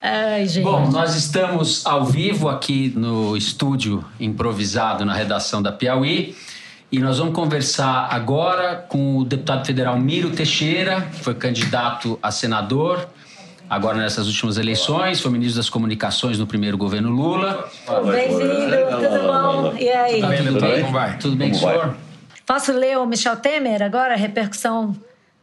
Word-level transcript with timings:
Ai, 0.00 0.46
gente. 0.46 0.64
Bom, 0.64 0.90
nós 0.90 1.14
estamos 1.16 1.86
ao 1.86 2.04
vivo 2.04 2.48
aqui 2.48 2.92
no 2.94 3.36
estúdio 3.36 4.04
improvisado 4.20 5.04
na 5.04 5.14
redação 5.14 5.62
da 5.62 5.72
Piauí. 5.72 6.36
E 6.92 6.98
nós 7.00 7.18
vamos 7.18 7.34
conversar 7.34 8.08
agora 8.10 8.76
com 8.76 9.18
o 9.18 9.24
deputado 9.24 9.66
federal 9.66 9.98
Miro 9.98 10.30
Teixeira, 10.30 11.00
que 11.12 11.20
foi 11.24 11.34
candidato 11.34 12.18
a 12.22 12.30
senador 12.30 13.08
agora 13.68 13.98
nessas 13.98 14.28
últimas 14.28 14.58
eleições, 14.58 15.20
foi 15.20 15.28
ministro 15.32 15.56
das 15.56 15.68
Comunicações 15.68 16.38
no 16.38 16.46
primeiro 16.46 16.78
governo 16.78 17.10
Lula. 17.10 17.68
Bem-vindo, 18.08 18.76
tudo 19.00 19.26
bom? 19.26 19.76
E 19.76 19.88
aí? 19.88 20.20
Tudo 20.20 20.28
bem, 20.28 20.44
Tudo 20.46 20.60
bem? 20.60 20.82
bem? 20.82 20.92
Vai. 20.92 21.18
Tudo 21.18 21.36
bem 21.36 21.50
com 21.50 21.56
o 21.56 21.60
Como 21.60 21.72
vai? 21.72 21.80
senhor? 21.80 21.96
Posso 22.46 22.72
ler 22.72 22.96
o 22.98 23.04
Michel 23.06 23.34
Temer 23.38 23.82
agora? 23.82 24.14
A 24.14 24.16
repercussão 24.16 24.94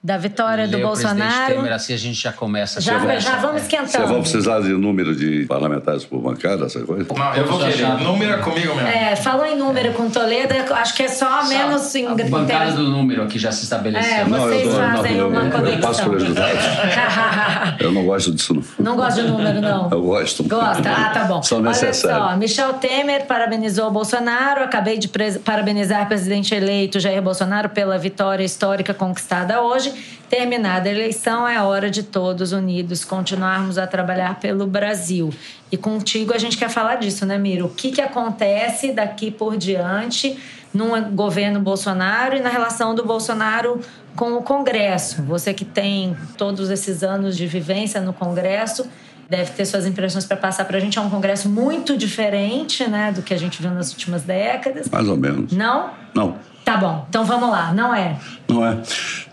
da 0.04 0.17
vitória 0.17 0.67
do 0.67 0.75
Lê 0.75 0.83
Bolsonaro. 0.83 1.54
Temer, 1.54 1.71
assim 1.71 1.93
a 1.93 1.97
gente 1.97 2.21
já 2.21 2.33
começa. 2.33 2.82
Já, 2.82 2.97
a 2.97 3.19
já 3.19 3.37
vamos 3.37 3.61
Vocês 3.61 3.73
esquentando. 3.73 4.07
vão 4.07 4.21
precisar 4.21 4.59
de 4.59 4.69
número 4.73 5.15
de 5.15 5.45
parlamentares 5.45 6.04
por 6.04 6.19
bancada, 6.19 6.65
essa 6.65 6.82
coisa? 6.82 7.07
Não, 7.15 7.36
eu 7.36 7.45
vou 7.45 7.57
querer. 7.59 7.87
Número 8.00 8.33
é 8.33 8.37
comigo 8.37 8.75
mesmo. 8.75 8.89
É, 8.89 9.15
falou 9.15 9.45
em 9.45 9.55
número 9.55 9.93
com 9.93 10.09
Toledo, 10.09 10.54
acho 10.73 10.93
que 10.93 11.04
é 11.04 11.07
só 11.07 11.45
menos 11.47 11.95
em 11.95 12.07
A 12.07 12.15
bancada 12.15 12.73
do 12.73 12.83
número 12.83 13.23
aqui 13.23 13.39
já 13.39 13.50
se 13.54 13.64
estabeleceu. 13.64 14.14
É, 14.14 14.25
Não, 14.25 14.39
vocês 14.39 14.65
eu, 14.65 14.73
fazem 14.73 15.15
não, 15.15 15.29
uma 15.29 15.39
eu, 15.39 15.45
eu 15.45 15.51
conexão. 15.51 15.81
passo 15.81 16.09
pelos. 16.09 16.23
Eu 17.79 17.92
não 17.92 18.06
gosto 18.06 18.31
disso, 18.33 18.54
não. 18.54 18.64
Não 18.79 18.95
gosta 18.95 19.21
de 19.21 19.28
número, 19.28 19.61
não. 19.61 19.89
Eu 19.89 20.01
gosto. 20.01 20.43
Gosta? 20.43 20.89
Ah, 20.89 21.09
tá 21.09 21.23
bom. 21.25 21.42
São 21.42 21.59
Olha 21.59 21.70
necessários. 21.70 22.29
só, 22.31 22.37
Michel 22.37 22.73
Temer 22.73 23.25
parabenizou 23.25 23.87
o 23.87 23.92
Bolsonaro. 23.92 24.64
Acabei 24.64 24.97
de 24.97 25.09
parabenizar 25.43 26.04
o 26.04 26.07
presidente 26.07 26.54
eleito 26.54 27.00
Jair 27.00 27.21
Bolsonaro 27.21 27.70
pela 27.70 27.97
vitória 27.97 28.43
histórica 28.43 28.93
conquistada 28.93 29.61
hoje. 29.61 29.93
Terminada 30.29 30.89
a 30.89 30.92
eleição, 30.92 31.47
é 31.47 31.61
hora 31.61 31.89
de 31.89 32.02
todos 32.02 32.52
unidos 32.52 33.06
continuarmos 33.06 33.78
a 33.78 33.86
trabalhar 33.86 34.40
pelo 34.40 34.66
Brasil. 34.66 35.31
E 35.72 35.78
contigo 35.78 36.34
a 36.34 36.38
gente 36.38 36.58
quer 36.58 36.70
falar 36.70 36.95
disso, 36.95 37.26
né, 37.26 37.38
Miro? 37.38 37.66
O 37.66 37.70
que, 37.70 37.92
que 37.92 38.02
acontece 38.02 38.92
daqui 38.92 39.30
por 39.30 39.58
diante 39.58 40.38
no 40.73 40.90
governo 41.12 41.59
Bolsonaro 41.59 42.36
e 42.36 42.40
na 42.40 42.50
relação 42.50 42.95
do 42.95 43.06
Bolsonaro 43.06 43.80
com 44.16 44.34
o 44.34 44.42
Congresso? 44.42 45.22
Você 45.23 45.54
que 45.54 45.66
tem 45.66 46.17
todos 46.38 46.70
esses 46.70 47.04
anos 47.04 47.38
de 47.38 47.45
vivência 47.45 48.02
no 48.02 48.14
Congresso, 48.14 48.88
deve 49.30 49.52
ter 49.52 49.66
suas 49.66 49.86
impressões 49.86 50.26
para 50.26 50.38
passar 50.38 50.66
para 50.66 50.78
a 50.78 50.80
gente. 50.80 50.98
É 50.98 51.02
um 51.02 51.10
Congresso 51.10 51.50
muito 51.50 51.98
diferente 51.98 52.88
né, 52.88 53.12
do 53.12 53.22
que 53.22 53.34
a 53.34 53.38
gente 53.38 53.62
viu 53.62 53.72
nas 53.72 53.92
últimas 53.92 54.23
décadas. 54.23 54.89
Mais 54.89 55.08
ou 55.08 55.17
menos. 55.17 55.52
Não? 55.52 55.92
Não, 56.14 56.38
Tá 56.64 56.78
bom, 56.78 57.06
então 57.09 57.25
vamos 57.25 57.50
lá. 57.50 57.73
Não 57.73 57.94
é? 57.94 58.17
não 58.47 58.66
é. 58.66 58.81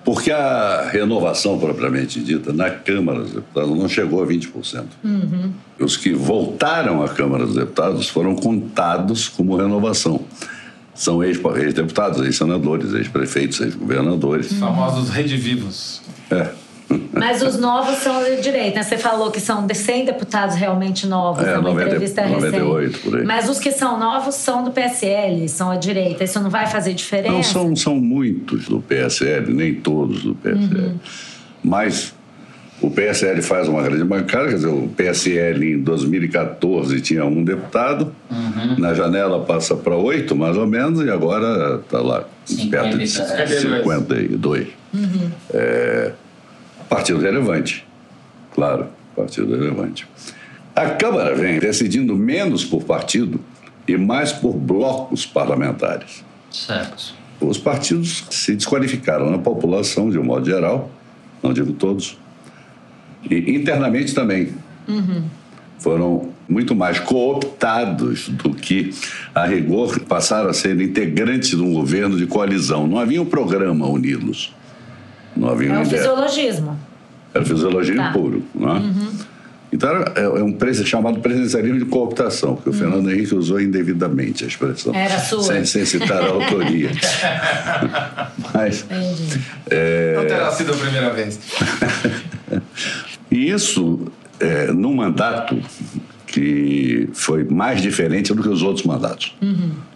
Porque 0.04 0.32
a 0.32 0.88
renovação 0.90 1.58
propriamente 1.58 2.20
dita 2.20 2.52
na 2.52 2.70
Câmara 2.70 3.20
dos 3.20 3.32
Deputados 3.32 3.70
não 3.78 3.88
chegou 3.88 4.22
a 4.22 4.26
20%. 4.26 4.84
Os 5.78 5.96
que 5.96 6.12
voltaram 6.12 7.02
à 7.02 7.08
Câmara 7.08 7.46
dos 7.46 7.54
Deputados 7.54 8.08
foram 8.08 8.34
contados 8.34 9.28
como 9.28 9.56
renovação. 9.56 10.22
São 10.94 11.22
ex- 11.22 11.40
ex-deputados, 11.56 12.20
ex-senadores, 12.20 12.92
ex-prefeitos, 12.92 13.60
ex-governadores. 13.60 14.50
Os 14.50 14.58
famosos 14.58 15.08
redivivos. 15.10 16.02
É. 16.30 16.50
Mas 17.12 17.42
os 17.42 17.58
novos 17.58 17.98
são 17.98 18.22
de 18.24 18.40
direita. 18.40 18.76
né? 18.78 18.82
Você 18.82 18.96
falou 18.98 19.30
que 19.30 19.40
são 19.40 19.66
de 19.66 19.74
100 19.74 20.06
deputados 20.06 20.56
realmente 20.56 21.06
novos. 21.06 21.44
É, 21.46 21.52
É, 21.52 21.58
uma 21.58 21.70
90, 21.70 21.86
entrevista 21.86 22.26
98 22.26 22.86
recente. 22.86 23.04
por 23.04 23.18
aí. 23.18 23.24
Mas 23.24 23.48
os 23.48 23.58
que 23.58 23.70
são 23.70 23.98
novos 23.98 24.34
são 24.34 24.64
do 24.64 24.70
PSL, 24.70 25.48
são 25.48 25.70
a 25.70 25.76
direita. 25.76 26.24
Isso 26.24 26.40
não 26.40 26.50
vai 26.50 26.66
fazer 26.66 26.94
diferença? 26.94 27.32
Não 27.32 27.42
são, 27.42 27.76
são 27.76 27.94
muitos 27.96 28.66
do 28.66 28.80
PSL, 28.80 29.52
nem 29.52 29.74
todos 29.74 30.22
do 30.22 30.34
PSL. 30.34 30.94
Mas 31.62 32.14
o 32.80 32.90
PSL 32.90 33.42
faz 33.42 33.68
uma 33.68 33.82
grande 33.82 34.02
bancada, 34.04 34.48
quer 34.48 34.54
dizer, 34.54 34.68
o 34.68 34.88
PSL 34.88 35.74
em 35.74 35.78
2014 35.82 37.00
tinha 37.02 37.24
um 37.26 37.44
deputado, 37.44 38.12
na 38.78 38.94
janela 38.94 39.44
passa 39.44 39.76
para 39.76 39.94
oito, 39.94 40.34
mais 40.34 40.56
ou 40.56 40.66
menos, 40.66 41.04
e 41.04 41.10
agora 41.10 41.76
está 41.84 42.00
lá, 42.00 42.24
perto 42.70 42.96
de 42.98 43.06
52. 43.06 43.82
52. 43.82 44.68
É, 45.52 46.12
partido 46.90 47.20
relevante, 47.20 47.86
claro, 48.52 48.88
partido 49.14 49.56
relevante. 49.56 50.06
A 50.74 50.90
Câmara 50.90 51.34
vem 51.36 51.60
decidindo 51.60 52.16
menos 52.16 52.64
por 52.64 52.82
partido 52.82 53.40
e 53.86 53.96
mais 53.96 54.32
por 54.32 54.54
blocos 54.54 55.24
parlamentares 55.24 56.24
Certo. 56.50 57.14
os 57.40 57.58
partidos 57.58 58.24
se 58.30 58.54
desqualificaram 58.56 59.30
na 59.30 59.38
população, 59.38 60.10
de 60.10 60.18
um 60.18 60.24
modo 60.24 60.44
geral, 60.44 60.90
não 61.42 61.52
digo 61.52 61.72
todos, 61.72 62.18
e 63.28 63.54
internamente 63.54 64.12
também. 64.12 64.52
Foram 65.78 66.30
muito 66.48 66.74
mais 66.74 66.98
cooptados 66.98 68.28
do 68.28 68.52
que, 68.52 68.92
a 69.34 69.46
rigor, 69.46 70.00
passaram 70.00 70.50
a 70.50 70.52
ser 70.52 70.78
integrantes 70.80 71.50
de 71.50 71.62
um 71.62 71.72
governo 71.72 72.18
de 72.18 72.26
coalizão. 72.26 72.86
Não 72.86 72.98
havia 72.98 73.22
um 73.22 73.26
programa 73.26 73.86
uni-los. 73.86 74.52
Não 75.36 75.48
havia 75.50 75.68
É 75.68 75.72
uma 75.72 75.80
o 75.80 75.82
ideia. 75.84 76.02
fisiologismo. 76.02 76.78
Era 77.34 77.44
fisiologia 77.44 77.96
Tá. 77.96 78.12
puro. 78.12 78.42
Não 78.54 78.76
é? 78.76 78.82
Então 79.72 79.88
era, 79.88 80.12
é 80.20 80.24
é 80.24 80.42
um 80.42 80.52
presen- 80.52 80.84
chamado 80.84 81.20
presidencialismo 81.20 81.78
de 81.78 81.84
cooptação, 81.84 82.56
que 82.56 82.68
o 82.68 82.72
Fernando 82.72 83.08
Henrique 83.08 83.32
usou 83.36 83.60
indevidamente 83.60 84.42
a 84.42 84.48
expressão. 84.48 84.92
Era 84.92 85.16
sua. 85.20 85.42
Sem, 85.44 85.64
sem 85.64 85.84
citar 85.84 86.20
a 86.22 86.26
autoria. 86.26 86.90
Mas 88.52 88.82
Entendi. 88.84 89.40
Não 90.16 90.26
terá 90.26 90.50
sido 90.50 90.72
a 90.72 90.76
primeira 90.76 91.10
vez. 91.10 91.38
E 93.30 93.48
isso, 93.48 94.08
é, 94.40 94.72
num 94.72 94.92
mandato 94.92 95.56
que 96.26 97.08
foi 97.12 97.44
mais 97.44 97.80
diferente 97.80 98.34
do 98.34 98.42
que 98.42 98.48
os 98.48 98.60
outros 98.60 98.84
mandatos. 98.84 99.36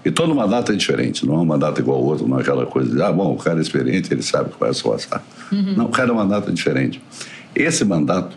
E 0.04 0.10
todo 0.10 0.34
mandato 0.34 0.70
é 0.70 0.76
diferente, 0.76 1.26
não 1.26 1.36
é 1.36 1.38
um 1.38 1.44
mandato 1.44 1.80
igual 1.80 1.98
ao 1.98 2.04
outro, 2.04 2.28
não 2.28 2.38
é 2.38 2.42
aquela 2.42 2.66
coisa 2.66 2.94
de, 2.94 3.02
ah, 3.02 3.10
bom, 3.10 3.32
o 3.32 3.36
cara 3.36 3.58
é 3.58 3.62
experiente, 3.62 4.12
ele 4.12 4.22
sabe 4.22 4.50
que 4.50 4.60
vai 4.60 4.72
se 4.74 4.82
passar. 4.82 5.24
Não, 5.50 5.88
cada 5.88 6.12
mandato 6.12 6.50
é 6.50 6.52
diferente. 6.52 7.00
Esse 7.54 7.84
mandato 7.84 8.36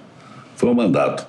foi 0.55 0.69
um 0.69 0.73
mandato 0.73 1.27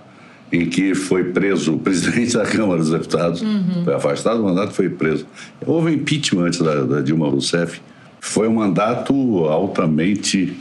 em 0.52 0.66
que 0.68 0.94
foi 0.94 1.24
preso 1.24 1.74
o 1.74 1.78
presidente 1.80 2.34
da 2.34 2.44
Câmara 2.44 2.78
dos 2.78 2.90
Deputados, 2.90 3.42
foi 3.84 3.94
afastado 3.94 4.38
do 4.38 4.44
mandato 4.44 4.72
foi 4.72 4.88
preso. 4.88 5.26
Houve 5.66 5.92
impeachment 5.92 6.46
antes 6.46 6.60
da, 6.60 6.82
da 6.84 7.00
Dilma 7.00 7.28
Rousseff. 7.28 7.80
Foi 8.20 8.48
um 8.48 8.54
mandato 8.54 9.12
altamente 9.46 10.56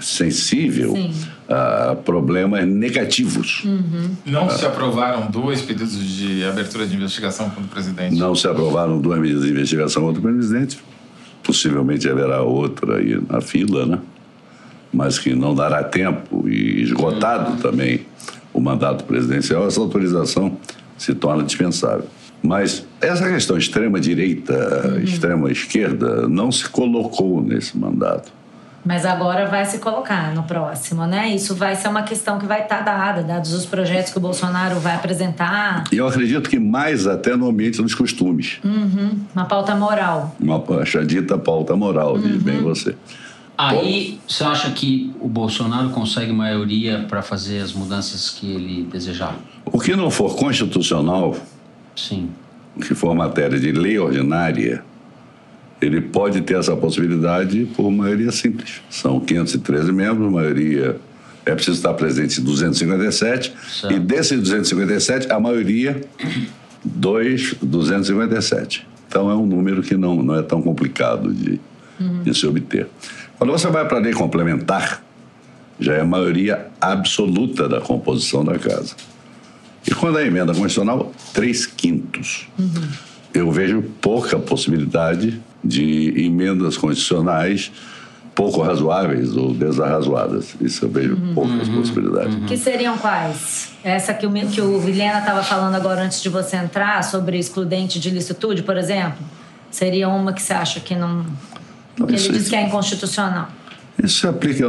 sensível 0.00 0.92
Sim. 0.92 1.12
A 1.48 1.96
problemas 2.04 2.66
negativos. 2.66 3.62
Não 4.24 4.50
se 4.50 4.66
aprovaram 4.66 5.30
dois 5.30 5.62
pedidos 5.62 5.96
de 5.96 6.44
abertura 6.44 6.86
de 6.86 6.96
investigação 6.96 7.48
contra 7.48 7.64
o 7.64 7.68
presidente. 7.68 8.16
Não 8.16 8.34
se 8.34 8.48
aprovaram 8.48 8.98
duas 8.98 9.18
medidas 9.20 9.44
de 9.44 9.50
investigação 9.50 10.02
contra 10.02 10.20
o 10.20 10.22
presidente. 10.22 10.78
Possivelmente 11.42 12.08
haverá 12.08 12.42
outra 12.42 12.96
aí 12.96 13.20
na 13.28 13.40
fila, 13.40 13.86
né? 13.86 13.98
Mas 14.92 15.18
que 15.18 15.34
não 15.34 15.54
dará 15.54 15.84
tempo 15.84 16.48
e 16.48 16.82
esgotado 16.82 17.60
também 17.62 18.06
o 18.52 18.60
mandato 18.60 19.04
presidencial, 19.04 19.66
essa 19.66 19.78
autorização 19.78 20.56
se 20.96 21.14
torna 21.14 21.42
dispensável. 21.42 22.06
Mas 22.42 22.86
essa 23.00 23.28
questão 23.28 23.58
extrema-direita, 23.58 24.98
extrema-esquerda, 25.02 26.26
não 26.28 26.50
se 26.50 26.68
colocou 26.68 27.42
nesse 27.42 27.76
mandato. 27.76 28.32
Mas 28.86 29.04
agora 29.04 29.46
vai 29.46 29.64
se 29.64 29.78
colocar 29.78 30.32
no 30.32 30.44
próximo, 30.44 31.04
né? 31.06 31.34
Isso 31.34 31.56
vai 31.56 31.74
ser 31.74 31.88
uma 31.88 32.02
questão 32.02 32.38
que 32.38 32.46
vai 32.46 32.62
estar 32.62 32.82
dada, 32.82 33.20
dados 33.20 33.52
os 33.52 33.66
projetos 33.66 34.12
que 34.12 34.18
o 34.18 34.20
Bolsonaro 34.20 34.78
vai 34.78 34.94
apresentar. 34.94 35.82
E 35.90 35.96
eu 35.96 36.06
acredito 36.06 36.48
que 36.48 36.56
mais 36.56 37.04
até 37.04 37.34
no 37.34 37.48
ambiente 37.48 37.82
dos 37.82 37.96
costumes. 37.96 38.60
Uma 39.34 39.44
pauta 39.44 39.74
moral. 39.74 40.36
Uma 40.38 40.62
a 41.00 41.04
dita 41.04 41.36
pauta 41.36 41.74
moral, 41.74 42.16
diz 42.16 42.40
bem 42.40 42.62
você. 42.62 42.94
Aí, 43.58 44.20
você 44.28 44.44
acha 44.44 44.70
que 44.70 45.12
o 45.18 45.26
Bolsonaro 45.28 45.88
consegue 45.88 46.32
maioria 46.32 47.06
para 47.08 47.22
fazer 47.22 47.60
as 47.60 47.72
mudanças 47.72 48.30
que 48.30 48.52
ele 48.52 48.84
desejar? 48.84 49.34
O 49.64 49.80
que 49.80 49.96
não 49.96 50.10
for 50.10 50.36
constitucional, 50.36 51.34
Sim. 51.96 52.30
o 52.76 52.80
que 52.80 52.94
for 52.94 53.14
matéria 53.14 53.58
de 53.58 53.72
lei 53.72 53.98
ordinária, 53.98 54.84
ele 55.80 56.00
pode 56.00 56.40
ter 56.40 56.56
essa 56.56 56.74
possibilidade 56.76 57.66
por 57.76 57.90
maioria 57.90 58.32
simples. 58.32 58.80
São 58.88 59.20
513 59.20 59.92
membros, 59.92 60.30
maioria. 60.32 60.96
É 61.44 61.54
preciso 61.54 61.76
estar 61.76 61.94
presente 61.94 62.40
em 62.40 62.44
257, 62.44 63.52
Certo. 63.80 63.94
e 63.94 63.98
desses 64.00 64.40
257, 64.40 65.30
a 65.30 65.38
maioria, 65.38 66.00
dois, 66.84 67.54
257. 67.62 68.86
Então 69.08 69.30
é 69.30 69.34
um 69.34 69.46
número 69.46 69.82
que 69.82 69.96
não, 69.96 70.22
não 70.22 70.34
é 70.34 70.42
tão 70.42 70.60
complicado 70.60 71.32
de, 71.32 71.60
de 72.24 72.34
se 72.34 72.46
obter. 72.46 72.88
Quando 73.38 73.52
você 73.52 73.68
vai 73.68 73.86
para 73.86 73.98
a 73.98 74.00
lei 74.00 74.12
complementar, 74.12 75.04
já 75.78 75.94
é 75.94 76.00
a 76.00 76.04
maioria 76.06 76.66
absoluta 76.80 77.68
da 77.68 77.80
composição 77.80 78.44
da 78.44 78.58
casa. 78.58 78.94
E 79.86 79.94
quando 79.94 80.18
a 80.18 80.26
emenda 80.26 80.52
constitucional, 80.52 81.12
três 81.32 81.64
quintos. 81.64 82.48
Eu 83.32 83.52
vejo 83.52 83.82
pouca 84.00 84.38
possibilidade 84.38 85.40
de 85.66 86.14
emendas 86.24 86.76
constitucionais 86.76 87.70
pouco 88.34 88.60
razoáveis 88.60 89.34
ou 89.34 89.54
desarrazoadas. 89.54 90.54
Isso 90.60 90.84
eu 90.84 90.90
vejo 90.90 91.14
Uhum. 91.14 91.34
poucas 91.34 91.68
possibilidades. 91.70 92.36
Que 92.46 92.56
seriam 92.56 92.98
quais? 92.98 93.70
Essa 93.82 94.12
que 94.12 94.26
o, 94.26 94.32
que 94.32 94.60
o 94.60 94.78
Vilhena 94.78 95.20
estava 95.20 95.42
falando 95.42 95.74
agora 95.74 96.02
antes 96.02 96.22
de 96.22 96.28
você 96.28 96.56
entrar, 96.56 97.02
sobre 97.02 97.38
excludente 97.38 97.98
de 97.98 98.10
licitude, 98.10 98.62
por 98.62 98.76
exemplo? 98.76 99.24
Seria 99.70 100.08
uma 100.08 100.34
que 100.34 100.42
você 100.42 100.52
acha 100.52 100.80
que 100.80 100.94
não. 100.94 101.24
Não, 101.98 102.06
que 102.06 102.14
ele 102.14 102.28
diz 102.28 102.48
que 102.48 102.54
é 102.56 102.62
inconstitucional. 102.62 103.48
Isso 104.02 104.20
se 104.20 104.26
aplica 104.26 104.66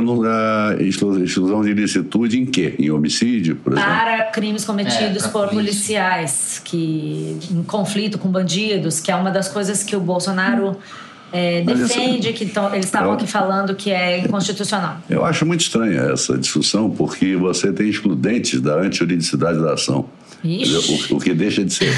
exclu- 0.79 1.23
exclusão 1.23 1.61
de 1.61 1.69
ilicitude 1.71 2.39
em 2.39 2.45
quê? 2.45 2.75
Em 2.79 2.89
homicídio, 2.89 3.55
por 3.57 3.73
exemplo? 3.73 3.89
Para 3.91 4.23
crimes 4.31 4.63
cometidos 4.63 5.25
É, 5.25 5.27
por 5.27 5.49
policiais, 5.49 6.61
que 6.63 7.37
em 7.51 7.63
conflito 7.63 8.17
com 8.17 8.29
bandidos, 8.29 8.99
que 8.99 9.11
é 9.11 9.15
uma 9.15 9.29
das 9.31 9.47
coisas 9.49 9.83
que 9.83 9.95
o 9.95 9.99
Bolsonaro 9.99 10.77
é, 11.33 11.61
Mas 11.65 11.77
isso- 11.81 11.89
defende, 11.89 12.31
que 12.31 12.45
tão- 12.45 12.73
eles 12.73 12.85
estavam 12.85 13.11
aqui 13.11 13.27
falando 13.27 13.75
que 13.75 13.91
é 13.91 14.19
inconstitucional. 14.19 14.97
Eu 15.09 15.25
acho 15.25 15.45
muito 15.45 15.59
estranha 15.59 15.99
essa 16.13 16.37
discussão, 16.37 16.89
porque 16.89 17.35
você 17.35 17.71
tem 17.73 17.89
excludentes 17.89 18.61
da 18.61 18.75
antijuridicidade 18.79 19.59
da 19.61 19.73
ação. 19.73 20.05
O, 21.11 21.15
o 21.15 21.19
que 21.19 21.33
deixa 21.33 21.65
de 21.65 21.73
ser 21.73 21.91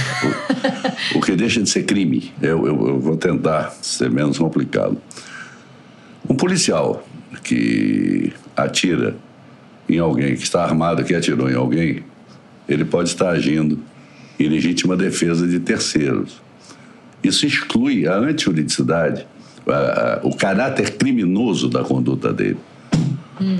o, 1.14 1.18
o 1.20 1.22
que 1.22 1.36
deixa 1.36 1.62
de 1.62 1.70
ser 1.70 1.84
crime. 1.84 2.34
Eu, 2.42 2.66
eu- 2.66 2.88
eu 2.88 3.00
vou 3.00 3.16
tentar 3.18 3.72
ser 3.82 4.10
menos 4.10 4.40
complicado. 4.40 4.98
Um 6.28 6.34
policial 6.36 7.04
que 7.44 8.34
atira 8.56 9.16
em 9.88 9.98
alguém, 10.00 10.36
que 10.36 10.44
está 10.44 10.64
armado, 10.64 11.04
que 11.04 11.14
atirou 11.16 11.50
em 11.50 11.56
alguém, 11.56 12.04
ele 12.68 12.86
pode 12.86 13.10
estar 13.10 13.30
agindo 13.30 13.80
em 14.40 14.48
legítima 14.48 14.96
defesa 14.96 15.48
de 15.48 15.60
terceiros. 15.60 16.42
Isso 17.24 17.46
exclui 17.46 18.08
a 18.08 18.16
antijuridicidade, 18.16 19.26
a- 19.68 19.74
a- 19.74 20.20
o 20.24 20.36
caráter 20.36 20.92
criminoso 20.98 21.68
da 21.70 21.84
conduta 21.84 22.32
dele. 22.32 22.58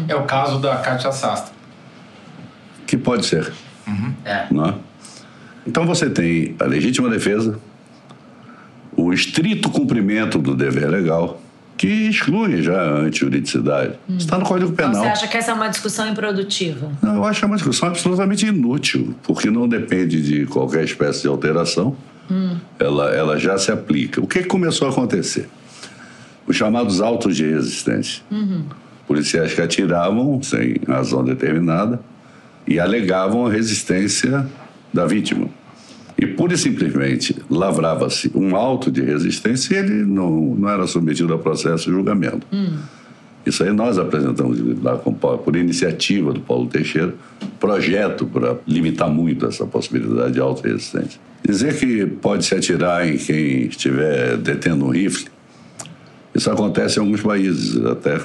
É 0.08 0.16
o 0.16 0.24
caso 0.24 0.60
da 0.60 0.78
Kátia 0.78 1.12
Sastre. 1.12 1.54
Que 2.86 2.98
pode 2.98 3.26
ser. 3.26 3.52
É. 4.26 4.46
Não 4.52 4.66
é? 4.68 4.76
Então 5.66 5.86
você 5.86 6.10
tem 6.10 6.56
a 6.60 6.66
legítima 6.66 7.10
defesa, 7.10 7.60
o 8.96 9.12
estrito 9.14 9.70
cumprimento 9.70 10.38
do 10.40 10.56
dever 10.56 10.90
legal, 10.90 11.42
que 11.80 11.88
exclui 12.10 12.62
já 12.62 12.78
a 12.78 12.98
antijuridicidade. 13.04 13.94
Está 14.10 14.38
no 14.38 14.44
Código 14.44 14.70
Então 14.74 14.90
Penal. 14.90 15.02
você 15.02 15.10
acha 15.12 15.28
que 15.30 15.38
essa 15.38 15.52
é 15.52 15.54
uma 15.54 15.70
discussão 15.70 16.10
improdutiva? 16.10 16.92
Não, 17.02 17.16
eu 17.16 17.24
acho 17.24 17.40
que 17.40 17.46
é 17.46 17.48
uma 17.48 17.56
discussão 17.56 17.88
absolutamente 17.88 18.46
inútil, 18.46 19.16
porque 19.24 19.50
não 19.50 19.66
depende 19.66 20.22
de 20.22 20.46
qualquer 20.46 20.84
espécie 20.84 21.22
de 21.22 21.30
alteração. 21.30 21.96
Ela, 22.78 23.12
ela 23.16 23.40
já 23.40 23.58
se 23.58 23.72
aplica. 23.72 24.22
O 24.22 24.28
que 24.28 24.42
que 24.42 24.48
começou 24.50 24.90
a 24.90 24.92
acontecer? 24.92 25.48
Os 26.46 26.58
chamados 26.58 27.00
autos 27.00 27.38
de 27.38 27.46
resistência. 27.50 28.24
Policiais 29.08 29.54
que 29.54 29.62
atiravam 29.62 30.44
sem 30.44 30.76
razão 30.86 31.24
determinada 31.24 32.02
e 32.68 32.78
alegavam 32.78 33.48
a 33.48 33.50
resistência 33.50 34.46
da 34.94 35.06
vítima. 35.06 35.48
E 36.22 36.28
pura 36.28 36.54
e 36.54 36.58
simplesmente 36.58 37.36
lavrava-se 37.50 38.30
um 38.36 38.56
auto 38.56 38.92
de 38.92 39.02
resistência 39.02 39.74
e 39.76 39.78
ele 39.78 40.06
não, 40.06 40.56
não 40.56 40.70
era 40.70 40.86
submetido 40.86 41.34
a 41.34 41.38
processo 41.38 41.86
de 41.86 41.92
julgamento. 41.92 42.46
Isso 43.46 43.64
aí 43.64 43.72
nós 43.72 43.98
apresentamos 43.98 44.60
lá 44.84 44.98
com, 44.98 45.14
Paulo- 45.14 45.38
por 45.38 45.56
iniciativa 45.56 46.34
do 46.34 46.42
Paulo 46.42 46.68
Teixeira, 46.68 47.14
projeto 47.60 48.26
para 48.26 48.58
limitar 48.68 49.10
muito 49.10 49.46
essa 49.46 49.66
possibilidade 49.66 50.34
de 50.34 50.40
auto-resistência. 50.42 51.20
Dizer 51.48 51.80
que 51.80 52.06
pode 52.06 52.44
se 52.46 52.54
atirar 52.54 53.08
em 53.08 53.18
quem 53.18 53.68
estiver 53.68 54.36
detendo 54.38 54.86
um 54.86 54.90
rifle, 54.90 55.28
isso 56.36 56.52
acontece 56.52 57.00
em 57.00 57.02
alguns 57.02 57.22
países 57.22 57.78
até. 57.86 58.20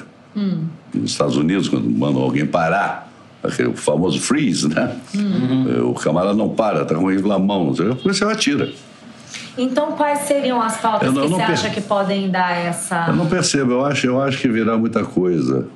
Nos 0.93 1.11
Estados 1.11 1.37
Unidos, 1.37 1.69
quando 1.69 1.89
mandam 1.89 2.21
alguém 2.21 2.45
parar, 2.45 3.09
aquele 3.45 3.73
famoso 3.75 4.19
freeze, 4.19 4.67
né? 4.67 4.95
O 5.83 5.93
camarada 5.93 6.33
não 6.33 6.49
para, 6.49 6.81
está 6.83 6.95
com 6.95 7.05
o 7.05 7.09
rifle 7.09 7.27
na 7.29 7.39
mão, 7.39 7.65
não 7.65 7.75
sei, 7.75 7.89
o 7.89 7.95
policial 7.95 8.29
atira. 8.29 8.69
Então, 9.57 9.93
quais 9.93 10.19
seriam 10.19 10.61
as 10.61 10.77
pautas 10.77 11.07
Eu 11.07 11.13
não- 11.13 11.21
que 11.23 11.27
você 11.29 11.35
per- 11.43 11.51
acha 11.53 11.69
que 11.69 11.81
podem 11.81 12.29
dar 12.29 12.51
essa. 12.57 13.05
Eu 13.07 13.15
não 13.15 13.25
percebo, 13.27 13.71
eu 13.71 13.85
acho, 13.85 14.05
eu 14.07 14.21
acho 14.21 14.37
que 14.39 14.47
virá 14.49 14.77
muita 14.77 15.03
coisa 15.05 15.67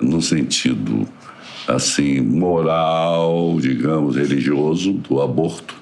no 0.00 0.20
sentido 0.20 1.06
assim 1.68 2.20
moral, 2.20 3.56
digamos, 3.60 4.16
religioso 4.16 4.92
do 4.94 5.22
aborto. 5.22 5.74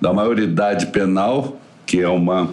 Da 0.00 0.12
maioridade 0.12 0.86
penal, 0.86 1.56
que 1.84 2.00
é 2.00 2.08
uma 2.08 2.50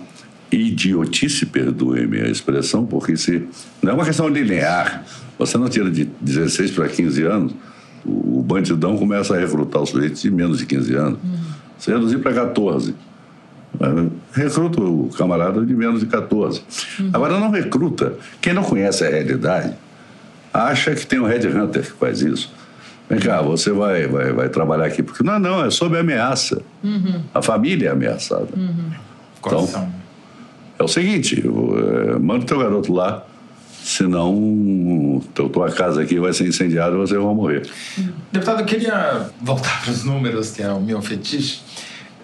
idiotice, 0.56 1.46
perdoe-me 1.46 2.22
a 2.22 2.30
expressão, 2.30 2.86
porque 2.86 3.16
se 3.18 3.48
não 3.82 3.92
é 3.92 3.96
uma 3.96 4.06
questão 4.06 4.28
linear. 4.28 5.04
Você 5.38 5.58
não 5.58 5.68
tira 5.68 5.90
de 5.90 6.06
16 6.22 6.72
para 6.72 6.88
15 6.88 7.24
anos, 7.24 7.56
o, 8.06 8.42
bandidão 8.44 8.98
começa 8.98 9.36
a 9.36 9.40
recrutar 9.40 9.82
os 9.82 9.90
sujeitos 9.90 10.22
de 10.22 10.30
menos 10.30 10.60
de 10.60 10.66
15 10.66 10.96
anos. 10.96 11.20
Se 11.78 11.92
reduzir 11.92 12.20
para 12.20 12.34
14, 12.34 12.94
recruta 14.32 14.82
o 14.82 15.10
camarada 15.18 15.66
de 15.66 15.74
menos 15.74 16.02
de 16.02 16.06
14. 16.06 16.62
Agora, 17.12 17.40
não 17.40 17.50
recruta. 17.50 18.14
Quem 18.42 18.54
não 18.54 18.64
conhece 18.64 19.06
a 19.06 19.10
realidade 19.10 19.74
acha 20.54 20.94
que 20.94 21.06
tem 21.08 21.20
um 21.20 21.26
Red 21.26 21.48
Hunter 21.48 21.82
que 21.82 21.92
faz 21.94 22.22
isso. 22.22 22.54
Vem 23.10 23.20
cá, 23.20 23.42
você 23.42 23.72
vai, 23.72 24.08
vai, 24.08 24.32
vai 24.32 24.50
trabalhar 24.50 24.86
aqui. 24.86 25.02
Porque 25.02 25.24
não, 25.24 25.40
não, 25.40 25.66
é 25.66 25.72
sob 25.72 25.98
ameaça. 25.98 26.62
A 27.34 27.42
família 27.42 27.90
é 27.90 27.92
ameaçada. 27.92 28.48
Coração. 29.42 30.03
É 30.84 30.86
o 30.86 30.88
seguinte, 30.90 31.42
é, 31.42 32.20
manda 32.20 32.44
o 32.44 32.46
teu 32.46 32.60
garoto 32.60 32.92
lá, 32.92 33.26
senão 33.82 35.24
teu, 35.34 35.48
tua 35.48 35.72
casa 35.72 36.02
aqui 36.02 36.20
vai 36.20 36.34
ser 36.34 36.46
incendiada 36.46 36.94
e 36.94 36.98
você 36.98 37.18
vai 37.18 37.34
morrer. 37.34 37.66
Deputado, 38.34 38.60
eu 38.60 38.66
queria 38.66 39.30
voltar 39.42 39.82
para 39.82 39.92
os 39.94 40.04
números, 40.04 40.52
que 40.52 40.62
é 40.62 40.70
o 40.74 40.82
meu 40.82 41.02
fetiche. 41.02 41.62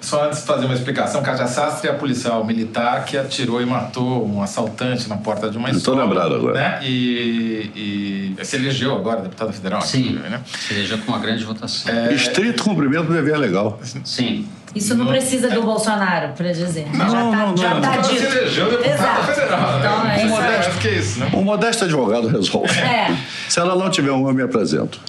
Só 0.09 0.25
antes 0.25 0.39
de 0.39 0.45
fazer 0.47 0.65
uma 0.65 0.73
explicação, 0.73 1.21
Cátia 1.21 1.45
Sastre 1.45 1.87
é 1.87 1.91
a 1.91 1.93
policial 1.93 2.43
militar 2.43 3.05
que 3.05 3.15
atirou 3.15 3.61
e 3.61 3.65
matou 3.65 4.27
um 4.27 4.41
assaltante 4.41 5.07
na 5.07 5.17
porta 5.17 5.51
de 5.51 5.57
uma 5.57 5.69
escola. 5.69 6.03
lembrado 6.03 6.33
agora. 6.33 6.53
Né? 6.55 6.79
E, 6.83 8.35
e 8.39 8.45
se 8.45 8.55
elegeu 8.55 8.95
agora 8.95 9.21
deputado 9.21 9.53
federal. 9.53 9.81
Sim, 9.83 10.13
Né? 10.13 10.41
seja 10.67 10.97
com 10.97 11.11
uma 11.11 11.19
grande 11.19 11.43
votação. 11.43 11.93
Estrito 12.11 12.63
cumprimento 12.63 13.03
do 13.05 13.13
dever 13.13 13.37
legal. 13.37 13.79
Sim. 14.03 14.47
Isso 14.75 14.93
não 14.95 15.07
precisa 15.07 15.49
do 15.49 15.63
Bolsonaro 15.63 16.33
para 16.33 16.51
dizer. 16.51 16.87
já 16.93 17.05
Não, 17.05 17.31
tá, 17.31 17.37
não, 17.37 17.57
já 17.57 17.73
não. 17.73 17.81
tá 17.81 18.03
se 18.03 18.13
dito. 18.13 18.23
elegeu 18.25 18.69
deputada 18.69 18.93
Exato. 18.95 19.23
federal. 19.33 19.79
Então, 19.79 20.03
né? 20.03 20.13
é 20.21 20.25
isso 20.25 20.35
aí. 20.35 20.41
Modesto 20.41 20.77
que 20.79 20.87
isso, 20.89 21.19
né? 21.19 21.31
Um 21.33 21.41
modesto 21.43 21.83
advogado 21.85 22.27
resolve. 22.27 22.79
É. 22.79 23.15
Se 23.47 23.59
ela 23.59 23.75
não 23.75 23.89
tiver 23.89 24.11
um, 24.11 24.27
eu 24.27 24.33
me 24.33 24.43
apresento. 24.43 24.99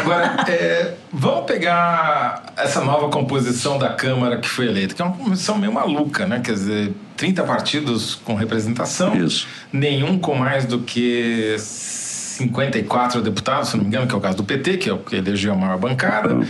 Agora, 0.00 0.44
é, 0.48 0.94
vamos 1.12 1.46
pegar 1.46 2.44
essa 2.56 2.80
nova 2.82 3.08
composição 3.08 3.78
da 3.78 3.90
Câmara 3.90 4.38
que 4.38 4.48
foi 4.48 4.66
eleita, 4.66 4.94
que 4.94 5.02
é 5.02 5.04
uma 5.04 5.16
composição 5.16 5.58
meio 5.58 5.72
maluca, 5.72 6.26
né? 6.26 6.40
Quer 6.40 6.52
dizer, 6.52 6.92
30 7.16 7.42
partidos 7.44 8.14
com 8.14 8.34
representação, 8.34 9.14
Isso. 9.16 9.46
nenhum 9.72 10.18
com 10.18 10.34
mais 10.34 10.64
do 10.64 10.80
que 10.80 11.56
54 11.58 13.22
deputados, 13.22 13.70
se 13.70 13.76
não 13.76 13.84
me 13.84 13.88
engano, 13.88 14.06
que 14.06 14.14
é 14.14 14.18
o 14.18 14.20
caso 14.20 14.36
do 14.36 14.44
PT, 14.44 14.76
que 14.78 14.90
é 14.90 14.92
o 14.92 14.98
que 14.98 15.16
elegeu 15.16 15.52
a 15.52 15.56
maior 15.56 15.78
bancada, 15.78 16.46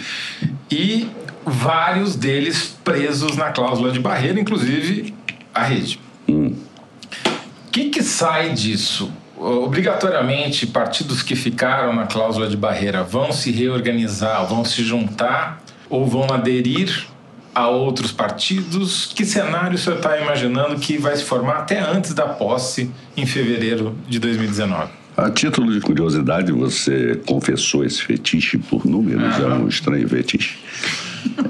e 0.70 1.08
vários 1.44 2.16
deles 2.16 2.76
presos 2.82 3.36
na 3.36 3.50
cláusula 3.50 3.92
de 3.92 4.00
barreira, 4.00 4.40
inclusive 4.40 5.14
a 5.52 5.62
rede. 5.62 6.00
O 6.28 7.70
que, 7.70 7.90
que 7.90 8.02
sai 8.02 8.52
disso? 8.52 9.12
Obrigatoriamente, 9.36 10.66
partidos 10.66 11.22
que 11.22 11.34
ficaram 11.34 11.92
na 11.92 12.06
cláusula 12.06 12.48
de 12.48 12.56
barreira 12.56 13.02
vão 13.02 13.32
se 13.32 13.50
reorganizar, 13.50 14.46
vão 14.46 14.64
se 14.64 14.82
juntar 14.82 15.62
ou 15.90 16.06
vão 16.06 16.32
aderir 16.32 17.06
a 17.54 17.68
outros 17.68 18.12
partidos? 18.12 19.12
Que 19.14 19.24
cenário 19.24 19.74
o 19.74 19.78
senhor 19.78 19.96
está 19.96 20.18
imaginando 20.18 20.76
que 20.76 20.98
vai 20.98 21.16
se 21.16 21.24
formar 21.24 21.58
até 21.58 21.80
antes 21.80 22.14
da 22.14 22.26
posse 22.26 22.90
em 23.16 23.26
fevereiro 23.26 23.96
de 24.08 24.18
2019? 24.18 24.90
A 25.16 25.30
título 25.30 25.72
de 25.72 25.80
curiosidade, 25.80 26.50
você 26.50 27.20
confessou 27.26 27.84
esse 27.84 28.02
fetiche 28.02 28.58
por 28.58 28.84
números, 28.84 29.38
é 29.38 29.46
um 29.46 29.68
estranho 29.68 30.08
fetiche. 30.08 30.58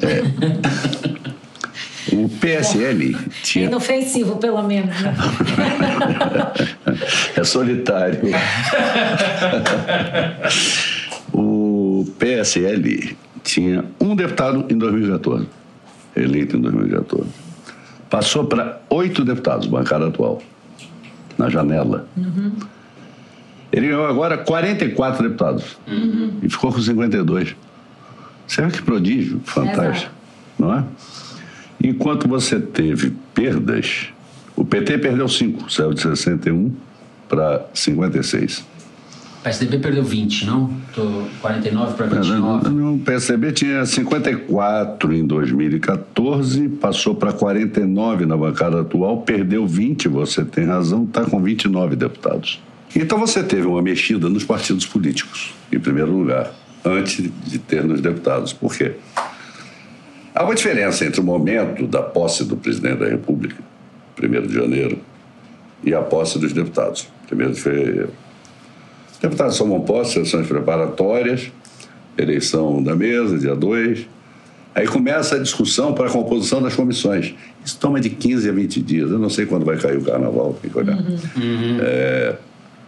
É. 0.02 1.34
O 2.12 2.28
PSL 2.28 3.16
tinha. 3.42 3.66
Inofensivo, 3.66 4.36
pelo 4.36 4.62
menos. 4.62 5.00
Né? 5.00 5.14
É 7.36 7.42
solitário. 7.42 8.20
o 11.32 12.06
PSL 12.18 13.16
tinha 13.42 13.84
um 14.00 14.14
deputado 14.14 14.64
em 14.68 14.78
2014, 14.78 15.48
eleito 16.14 16.56
em 16.56 16.60
2014. 16.60 17.28
Passou 18.08 18.44
para 18.44 18.80
oito 18.90 19.24
deputados, 19.24 19.66
bancada 19.66 20.06
atual, 20.06 20.40
na 21.36 21.50
janela. 21.50 22.06
Ele 23.72 23.88
ganhou 23.88 24.06
agora 24.06 24.38
44 24.38 25.24
deputados 25.24 25.76
e 26.42 26.48
ficou 26.48 26.72
com 26.72 26.80
52. 26.80 27.56
Você 28.46 28.62
vê 28.62 28.70
que 28.70 28.82
prodígio, 28.82 29.40
fantástico, 29.44 30.12
não 30.58 30.74
é? 30.74 30.84
Enquanto 31.84 32.26
você 32.26 32.58
teve 32.58 33.12
perdas, 33.34 34.08
o 34.56 34.64
PT 34.64 34.96
perdeu 34.96 35.28
5, 35.28 35.70
saiu 35.70 35.92
de 35.92 36.00
61 36.00 36.72
para 37.28 37.66
56. 37.74 38.60
O 38.60 38.64
PSDB 39.44 39.78
perdeu 39.78 40.02
20, 40.02 40.46
não? 40.46 40.70
Tô 40.94 41.24
49 41.42 41.94
para 41.94 42.06
29. 42.06 42.68
O 42.70 42.98
PSDB 43.00 43.52
tinha 43.52 43.84
54 43.84 45.12
em 45.12 45.26
2014, 45.26 46.70
passou 46.70 47.14
para 47.14 47.34
49 47.34 48.24
na 48.24 48.38
bancada 48.38 48.80
atual, 48.80 49.20
perdeu 49.20 49.66
20, 49.66 50.08
você 50.08 50.42
tem 50.42 50.64
razão, 50.64 51.04
está 51.04 51.26
com 51.26 51.42
29 51.42 51.96
deputados. 51.96 52.62
Então 52.96 53.18
você 53.18 53.42
teve 53.42 53.66
uma 53.66 53.82
mexida 53.82 54.30
nos 54.30 54.42
partidos 54.42 54.86
políticos, 54.86 55.52
em 55.70 55.78
primeiro 55.78 56.16
lugar, 56.16 56.50
antes 56.82 57.30
de 57.44 57.58
ter 57.58 57.84
nos 57.84 58.00
deputados. 58.00 58.54
Por 58.54 58.74
quê? 58.74 58.92
Há 60.34 60.42
uma 60.42 60.54
diferença 60.54 61.04
entre 61.04 61.20
o 61.20 61.24
momento 61.24 61.86
da 61.86 62.02
posse 62.02 62.44
do 62.44 62.56
presidente 62.56 62.98
da 62.98 63.06
República, 63.06 63.62
1 64.20 64.46
de 64.48 64.54
janeiro, 64.54 64.98
e 65.84 65.94
a 65.94 66.02
posse 66.02 66.40
dos 66.40 66.52
deputados, 66.52 67.06
1 67.30 67.52
de 67.52 67.60
fevereiro. 67.60 68.10
Deputados 69.22 69.56
tomam 69.56 69.80
posse, 69.80 70.14
sessões 70.14 70.48
preparatórias, 70.48 71.52
eleição 72.18 72.82
da 72.82 72.96
mesa, 72.96 73.38
dia 73.38 73.54
2. 73.54 74.06
Aí 74.74 74.88
começa 74.88 75.36
a 75.36 75.38
discussão 75.38 75.94
para 75.94 76.08
a 76.08 76.10
composição 76.10 76.60
das 76.60 76.74
comissões. 76.74 77.32
Isso 77.64 77.78
toma 77.78 78.00
de 78.00 78.10
15 78.10 78.48
a 78.48 78.52
20 78.52 78.82
dias. 78.82 79.10
Eu 79.12 79.20
não 79.20 79.30
sei 79.30 79.46
quando 79.46 79.64
vai 79.64 79.76
cair 79.76 79.98
o 79.98 80.02
carnaval, 80.02 80.58
tem 80.60 80.68
que 80.68 80.76
olhar. 80.76 80.98
Uhum. 80.98 81.78
É, 81.80 82.34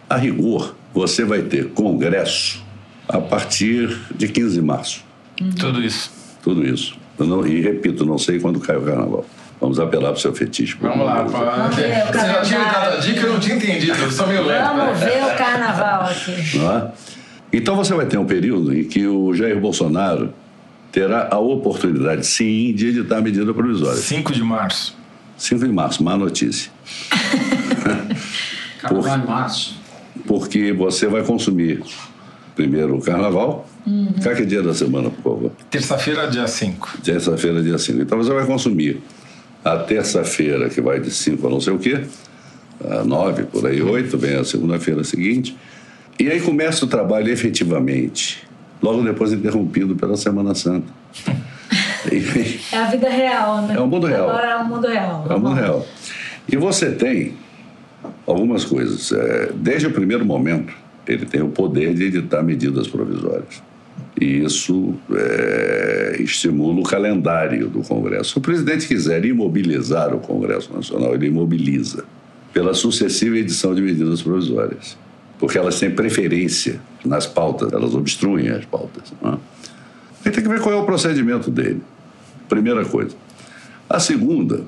a 0.09 0.17
rigor, 0.17 0.75
você 0.93 1.23
vai 1.23 1.43
ter 1.43 1.69
congresso 1.69 2.61
a 3.07 3.21
partir 3.21 3.97
de 4.15 4.27
15 4.27 4.55
de 4.55 4.61
março. 4.61 5.05
Uhum. 5.39 5.51
Tudo 5.51 5.81
isso. 5.81 6.11
Tudo 6.43 6.67
isso. 6.67 7.06
Não, 7.19 7.45
e 7.45 7.61
repito, 7.61 8.05
não 8.05 8.17
sei 8.17 8.39
quando 8.39 8.59
cai 8.59 8.77
o 8.77 8.81
carnaval. 8.81 9.25
Vamos 9.59 9.79
apelar 9.79 10.09
para 10.09 10.17
o 10.17 10.21
seu 10.21 10.33
fetiche. 10.33 10.77
Vamos 10.79 11.05
lá, 11.05 11.25
pá. 11.25 11.69
Você 11.71 11.87
já 11.87 12.41
tinha 12.41 12.59
dado 12.59 12.97
a 12.97 12.99
dica, 12.99 13.21
eu 13.21 13.33
não 13.33 13.39
tinha 13.39 13.55
entendido, 13.55 13.97
eu 13.97 14.11
sou 14.11 14.27
meio 14.27 14.45
lento. 14.45 14.75
Vamos 14.75 14.99
ver 14.99 15.23
o 15.23 15.35
carnaval 15.35 16.01
aqui. 16.01 16.57
Não 16.57 16.77
é? 16.77 16.91
Então 17.51 17.75
você 17.75 17.93
vai 17.93 18.05
ter 18.05 18.17
um 18.17 18.25
período 18.25 18.77
em 18.77 18.83
que 18.83 19.07
o 19.07 19.33
Jair 19.33 19.59
Bolsonaro 19.59 20.31
terá 20.91 21.29
a 21.31 21.39
oportunidade, 21.39 22.25
sim, 22.27 22.71
de 22.73 22.87
editar 22.87 23.17
a 23.17 23.21
medida 23.21 23.51
provisória. 23.53 23.97
5 23.97 24.31
de 24.31 24.43
março. 24.43 24.95
5 25.37 25.65
de 25.65 25.71
março, 25.71 26.03
má 26.03 26.15
notícia. 26.15 26.71
Carnaval 28.79 29.17
em 29.17 29.25
março. 29.25 29.79
Porque 30.27 30.71
você 30.71 31.07
vai 31.07 31.23
consumir 31.23 31.81
primeiro 32.57 32.97
o 32.97 33.01
carnaval. 33.01 33.69
Uhum. 33.85 34.13
Qual 34.21 34.35
é 34.35 34.41
dia 34.41 34.63
da 34.63 34.73
semana, 34.73 35.09
por 35.11 35.35
favor? 35.35 35.51
Terça-feira, 35.69 36.27
dia 36.27 36.47
5. 36.47 36.97
Terça-feira, 37.03 37.61
dia 37.61 37.77
5. 37.77 38.01
Então 38.01 38.17
você 38.17 38.33
vai 38.33 38.45
consumir 38.45 38.99
a 39.63 39.77
terça-feira, 39.77 40.67
que 40.67 40.81
vai 40.81 40.99
de 40.99 41.11
5 41.11 41.45
a 41.45 41.49
não 41.49 41.61
sei 41.61 41.73
o 41.73 41.79
quê, 41.79 42.03
a 42.83 43.03
9, 43.03 43.43
por 43.43 43.65
aí, 43.67 43.81
8, 43.81 44.17
vem 44.17 44.35
a 44.35 44.43
segunda-feira 44.43 45.03
seguinte. 45.03 45.55
E 46.19 46.29
aí 46.29 46.41
começa 46.41 46.83
o 46.83 46.87
trabalho 46.87 47.31
efetivamente, 47.31 48.43
logo 48.81 49.03
depois 49.03 49.31
interrompido 49.31 49.95
pela 49.95 50.17
Semana 50.17 50.55
Santa. 50.55 50.91
é 52.73 52.77
a 52.77 52.85
vida 52.85 53.09
real, 53.09 53.61
né? 53.61 53.75
É 53.77 53.79
o 53.79 53.87
mundo 53.87 54.07
real. 54.07 54.29
Agora 54.29 54.47
é 54.47 54.55
o 54.57 54.65
mundo 54.65 54.87
real. 54.87 55.27
É 55.29 55.33
o 55.33 55.39
mundo 55.39 55.53
real. 55.53 55.85
E 56.49 56.57
você 56.57 56.91
tem 56.91 57.35
algumas 58.25 58.65
coisas. 58.65 59.11
É, 59.11 59.51
desde 59.53 59.87
o 59.87 59.91
primeiro 59.91 60.25
momento, 60.25 60.73
ele 61.07 61.25
tem 61.25 61.41
o 61.41 61.49
poder 61.49 61.93
de 61.93 62.05
editar 62.05 62.43
medidas 62.43 62.87
provisórias 62.87 63.61
e 64.19 64.43
isso 64.43 64.95
é, 65.11 66.17
estimula 66.19 66.79
o 66.79 66.83
calendário 66.83 67.67
do 67.67 67.81
Congresso. 67.81 68.31
Se 68.31 68.37
o 68.37 68.41
presidente 68.41 68.87
quiser 68.87 69.23
imobilizar 69.25 70.13
o 70.13 70.19
Congresso 70.19 70.73
Nacional, 70.73 71.13
ele 71.13 71.27
imobiliza 71.27 72.03
pela 72.51 72.73
sucessiva 72.73 73.37
edição 73.37 73.75
de 73.75 73.81
medidas 73.81 74.21
provisórias, 74.21 74.97
porque 75.37 75.57
elas 75.57 75.79
têm 75.79 75.91
preferência 75.91 76.81
nas 77.05 77.27
pautas, 77.27 77.71
elas 77.71 77.93
obstruem 77.93 78.49
as 78.49 78.65
pautas. 78.65 79.13
Não 79.21 79.33
é? 80.25 80.29
Tem 80.29 80.43
que 80.43 80.49
ver 80.49 80.59
qual 80.59 80.75
é 80.75 80.77
o 80.77 80.85
procedimento 80.85 81.51
dele. 81.51 81.81
Primeira 82.49 82.83
coisa. 82.83 83.15
A 83.87 83.99
segunda, 83.99 84.63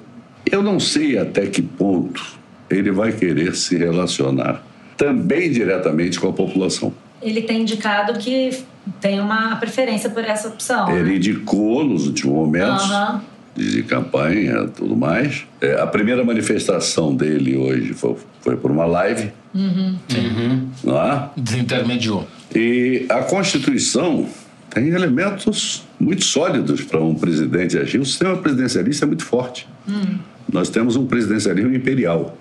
eu 0.49 0.61
não 0.61 0.79
sei 0.79 1.17
até 1.17 1.47
que 1.47 1.61
ponto 1.61 2.23
ele 2.69 2.91
vai 2.91 3.11
querer 3.11 3.55
se 3.55 3.75
relacionar 3.75 4.63
também 4.99 5.49
diretamente 5.49 6.19
com 6.19 6.27
a 6.27 6.33
população. 6.33 6.93
Ele 7.21 7.41
tem 7.41 7.61
indicado 7.61 8.19
que 8.19 8.51
tem 8.99 9.21
uma 9.21 9.55
preferência 9.55 10.09
por 10.09 10.23
essa 10.25 10.49
opção. 10.49 10.89
Ele 10.89 11.11
né? 11.11 11.15
indicou 11.15 11.85
nos 11.85 12.05
últimos 12.05 12.35
momentos. 12.35 12.89
Uhum. 12.89 13.19
De 13.55 13.83
campanha 13.83 14.67
tudo 14.67 14.95
mais. 14.95 15.45
É, 15.59 15.81
a 15.81 15.87
primeira 15.87 16.23
manifestação 16.23 17.15
dele 17.15 17.57
hoje 17.57 17.93
foi, 17.93 18.15
foi 18.41 18.55
por 18.55 18.71
uma 18.71 18.85
live. 18.85 19.31
Uhum. 19.53 19.97
Uhum. 20.15 20.69
Não 20.83 21.01
é? 21.01 21.29
Desintermediou. 21.35 22.27
E 22.53 23.05
a 23.09 23.23
Constituição 23.23 24.27
tem 24.69 24.89
elementos 24.89 25.83
muito 25.99 26.23
sólidos 26.23 26.81
para 26.81 27.01
um 27.01 27.15
presidente 27.15 27.77
agir. 27.77 27.99
O 27.99 28.05
sistema 28.05 28.37
presidencialista 28.37 29.05
é 29.05 29.07
muito 29.07 29.25
forte. 29.25 29.67
Uhum. 29.87 30.19
Nós 30.51 30.69
temos 30.69 30.95
um 30.95 31.05
presidencialismo 31.05 31.73
imperial. 31.73 32.37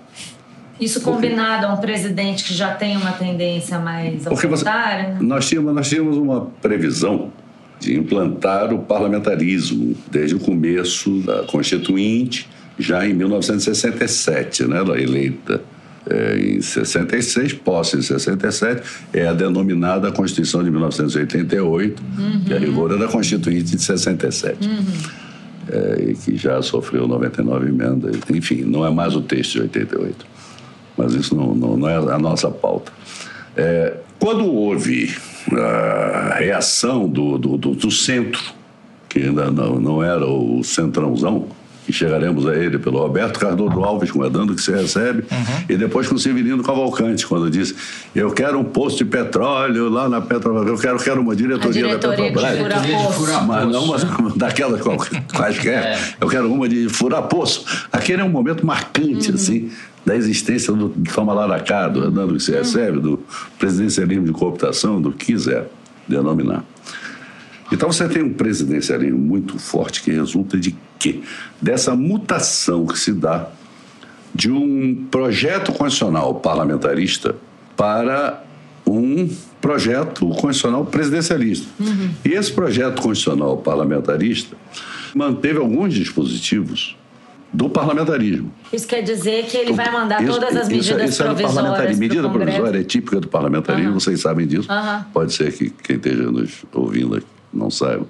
Isso 0.79 1.01
combinado 1.01 1.65
a 1.65 1.73
um 1.73 1.77
presidente 1.77 2.43
que 2.43 2.53
já 2.53 2.73
tem 2.73 2.95
uma 2.95 3.11
tendência 3.11 3.79
mais 3.79 4.25
autoritária? 4.25 5.15
Você, 5.17 5.23
nós, 5.23 5.47
tínhamos, 5.47 5.75
nós 5.75 5.89
tínhamos 5.89 6.17
uma 6.17 6.47
previsão 6.61 7.31
de 7.79 7.97
implantar 7.97 8.73
o 8.73 8.79
parlamentarismo 8.79 9.95
desde 10.11 10.35
o 10.35 10.39
começo 10.39 11.21
da 11.21 11.43
Constituinte, 11.43 12.49
já 12.77 13.05
em 13.07 13.13
1967, 13.13 14.65
né, 14.65 14.77
ela 14.77 14.99
eleita 14.99 15.61
é, 16.09 16.37
em 16.37 16.61
66, 16.61 17.53
posse 17.53 17.97
em 17.97 18.01
67, 18.01 18.81
é 19.13 19.27
a 19.27 19.33
denominada 19.33 20.11
Constituição 20.11 20.63
de 20.63 20.71
1988, 20.71 22.01
uhum. 22.01 22.41
que 22.45 22.53
a 22.53 22.59
rigor 22.59 22.93
é 22.93 22.97
da 22.97 23.07
Constituinte 23.07 23.75
de 23.75 23.81
67. 23.81 24.67
Uhum. 24.67 24.85
É, 25.71 26.13
que 26.25 26.35
já 26.35 26.61
sofreu 26.63 27.07
99 27.07 27.67
emendas, 27.67 28.15
enfim, 28.33 28.63
não 28.63 28.85
é 28.85 28.89
mais 28.89 29.15
o 29.15 29.21
texto 29.21 29.53
de 29.53 29.61
88 29.61 30.39
mas 30.99 31.13
isso 31.13 31.33
não, 31.33 31.55
não, 31.55 31.77
não 31.77 31.89
é 31.89 31.95
a 31.95 32.19
nossa 32.19 32.51
pauta. 32.51 32.91
É, 33.55 33.95
quando 34.19 34.45
houve 34.45 35.15
a 35.49 36.35
reação 36.37 37.07
do, 37.07 37.37
do, 37.37 37.57
do, 37.57 37.73
do 37.73 37.89
centro, 37.89 38.41
que 39.07 39.19
ainda 39.19 39.49
não, 39.49 39.79
não 39.79 40.03
era 40.03 40.25
o 40.25 40.61
centrãozão, 40.61 41.47
que 41.89 41.93
chegaremos 41.93 42.45
a 42.45 42.55
ele 42.55 42.77
pelo 42.77 42.99
Roberto 42.99 43.39
Cardoso 43.39 43.83
Alves, 43.83 44.11
comandando 44.11 44.53
que 44.53 44.61
se 44.61 44.71
recebe, 44.71 45.23
uhum. 45.31 45.63
e 45.67 45.75
depois 45.75 46.07
com 46.07 46.13
o 46.13 46.19
Severino 46.19 46.61
Cavalcante, 46.61 47.25
quando 47.25 47.49
disse: 47.49 47.75
Eu 48.13 48.29
quero 48.29 48.59
um 48.59 48.63
posto 48.63 48.99
de 48.99 49.05
petróleo 49.05 49.89
lá 49.89 50.07
na 50.07 50.21
Petrobras, 50.21 50.67
eu 50.67 50.77
quero, 50.77 50.99
quero 50.99 51.19
uma 51.19 51.35
diretoria, 51.35 51.81
diretoria 51.81 52.31
da 52.31 52.47
Petrobras. 52.49 52.85
De 52.85 53.13
furar 53.13 53.47
mas 53.47 53.67
não 53.67 53.85
uma 53.85 53.97
daquela 54.35 54.77
quaisquer. 55.33 55.83
É. 55.83 55.99
Eu 56.21 56.27
quero 56.27 56.53
uma 56.53 56.69
de 56.69 56.87
furar 56.89 57.23
poço. 57.23 57.65
Aquele 57.91 58.21
é 58.21 58.23
um 58.23 58.29
momento 58.29 58.63
marcante, 58.63 59.29
uhum. 59.29 59.35
assim, 59.35 59.71
da 60.05 60.15
existência 60.15 60.71
do 60.71 60.89
Toma 61.11 61.33
lá 61.33 61.59
cá, 61.59 61.87
do 61.87 62.03
Hernando 62.03 62.35
que 62.35 62.43
se 62.43 62.51
recebe, 62.51 62.99
do 62.99 63.19
presidencialismo 63.57 64.25
de 64.25 64.31
cooptação, 64.31 65.01
do 65.01 65.11
que 65.11 65.33
quiser 65.33 65.67
denominar. 66.07 66.63
Então 67.71 67.91
você 67.91 68.07
tem 68.07 68.21
um 68.21 68.33
presidencialismo 68.33 69.17
muito 69.17 69.57
forte 69.57 70.03
que 70.03 70.11
resulta 70.11 70.55
de 70.55 70.75
quê? 70.99 71.21
Dessa 71.61 71.95
mutação 71.95 72.85
que 72.85 72.99
se 72.99 73.13
dá 73.13 73.47
de 74.33 74.51
um 74.51 75.07
projeto 75.09 75.71
constitucional 75.71 76.35
parlamentarista 76.35 77.35
para 77.75 78.43
um 78.85 79.29
projeto 79.61 80.27
constitucional 80.29 80.85
presidencialista. 80.85 81.67
Uhum. 81.79 82.09
E 82.23 82.29
esse 82.29 82.51
projeto 82.51 83.01
constitucional 83.01 83.57
parlamentarista 83.57 84.55
manteve 85.13 85.57
alguns 85.59 85.93
dispositivos 85.93 86.95
do 87.51 87.69
parlamentarismo. 87.69 88.51
Isso 88.71 88.87
quer 88.87 89.01
dizer 89.01 89.45
que 89.45 89.57
ele 89.57 89.73
vai 89.73 89.91
mandar 89.91 90.21
isso, 90.21 90.33
todas 90.33 90.55
as 90.55 90.67
medidas 90.67 91.09
isso, 91.09 91.09
isso 91.09 91.23
provisórias. 91.23 91.97
É 91.97 91.99
medida 91.99 92.29
provisória 92.29 92.79
é 92.79 92.83
típica 92.83 93.19
do 93.19 93.27
parlamentarismo, 93.27 93.93
uhum. 93.93 93.99
vocês 93.99 94.21
sabem 94.21 94.45
disso. 94.45 94.71
Uhum. 94.71 95.03
Pode 95.11 95.33
ser 95.33 95.51
que 95.51 95.69
quem 95.69 95.95
esteja 95.95 96.23
nos 96.23 96.63
ouvindo 96.71 97.15
aqui 97.15 97.25
não 97.51 97.71
saiba. 97.71 98.05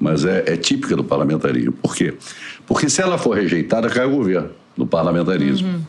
Mas 0.00 0.24
é, 0.24 0.44
é, 0.46 0.56
típica 0.56 0.94
do 0.94 1.04
parlamentarismo. 1.04 1.72
Por 1.72 1.94
quê? 1.94 2.14
Porque 2.66 2.88
se 2.88 3.02
ela 3.02 3.18
for 3.18 3.36
rejeitada, 3.36 3.88
cai 3.88 4.06
o 4.06 4.10
governo 4.10 4.50
do 4.76 4.86
parlamentarismo. 4.86 5.68
Uhum. 5.68 5.82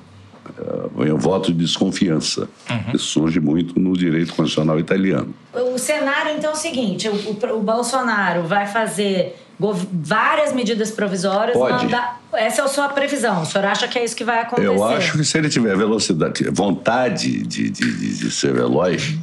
É, 1.05 1.13
um 1.13 1.17
voto 1.17 1.53
de 1.53 1.59
desconfiança. 1.59 2.49
Uhum. 2.69 2.95
Isso 2.95 3.05
surge 3.05 3.39
muito 3.39 3.79
no 3.79 3.95
direito 3.95 4.33
constitucional 4.33 4.79
italiano. 4.79 5.33
O 5.53 5.77
cenário, 5.77 6.35
então, 6.37 6.51
é 6.51 6.53
o 6.53 6.57
seguinte: 6.57 7.07
o, 7.07 7.13
o, 7.13 7.57
o 7.57 7.61
Bolsonaro 7.61 8.43
vai 8.43 8.65
fazer 8.65 9.35
várias 9.59 10.53
medidas 10.53 10.89
provisórias. 10.89 11.55
Pode. 11.55 11.85
Mandar... 11.85 12.19
Essa 12.33 12.61
é 12.61 12.65
a 12.65 12.67
sua 12.67 12.89
previsão. 12.89 13.41
O 13.41 13.45
senhor 13.45 13.65
acha 13.65 13.87
que 13.87 13.99
é 13.99 14.05
isso 14.05 14.15
que 14.15 14.23
vai 14.23 14.41
acontecer? 14.41 14.67
Eu 14.67 14.83
acho 14.83 15.17
que 15.17 15.23
se 15.23 15.37
ele 15.37 15.49
tiver 15.49 15.75
velocidade, 15.75 16.49
vontade 16.51 17.43
de, 17.43 17.69
de, 17.69 17.91
de, 17.91 18.17
de 18.17 18.31
ser 18.31 18.53
veloz, 18.53 19.17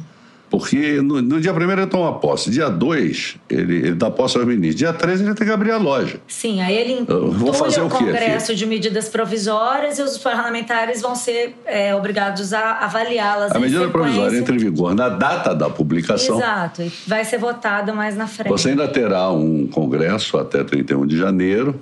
Porque 0.57 1.01
no, 1.03 1.21
no 1.21 1.39
dia 1.39 1.53
1 1.53 1.71
ele 1.71 1.85
toma 1.85 2.13
posse. 2.13 2.49
Dia 2.49 2.67
2, 2.67 3.35
ele, 3.47 3.75
ele 3.75 3.93
dá 3.93 4.09
posse 4.09 4.37
aos 4.37 4.47
ministros. 4.47 4.75
Dia 4.75 4.91
3, 4.91 5.21
ele 5.21 5.35
tem 5.35 5.45
que 5.45 5.53
abrir 5.53 5.69
a 5.69 5.77
loja. 5.77 6.19
Sim, 6.27 6.61
aí 6.61 6.75
ele 6.75 7.05
vou 7.05 7.53
fazer 7.53 7.81
o 7.81 7.85
o 7.85 7.89
Congresso 7.89 8.51
aqui? 8.51 8.55
de 8.55 8.65
medidas 8.65 9.07
provisórias 9.07 9.99
e 9.99 10.01
os 10.01 10.17
parlamentares 10.17 10.99
vão 10.99 11.15
ser 11.15 11.55
é, 11.63 11.93
obrigados 11.93 12.53
a 12.53 12.79
avaliá-las. 12.79 13.51
A 13.51 13.59
medida 13.59 13.87
provisória 13.89 14.35
entra 14.35 14.55
em 14.55 14.57
vigor 14.57 14.95
na 14.95 15.09
data 15.09 15.53
da 15.53 15.69
publicação. 15.69 16.37
Exato, 16.37 16.81
e 16.81 16.91
vai 17.05 17.23
ser 17.23 17.37
votado 17.37 17.93
mais 17.93 18.17
na 18.17 18.25
frente. 18.25 18.49
Você 18.49 18.69
ainda 18.69 18.87
terá 18.87 19.29
um 19.29 19.67
congresso 19.67 20.37
até 20.37 20.63
31 20.63 21.05
de 21.05 21.17
janeiro, 21.17 21.79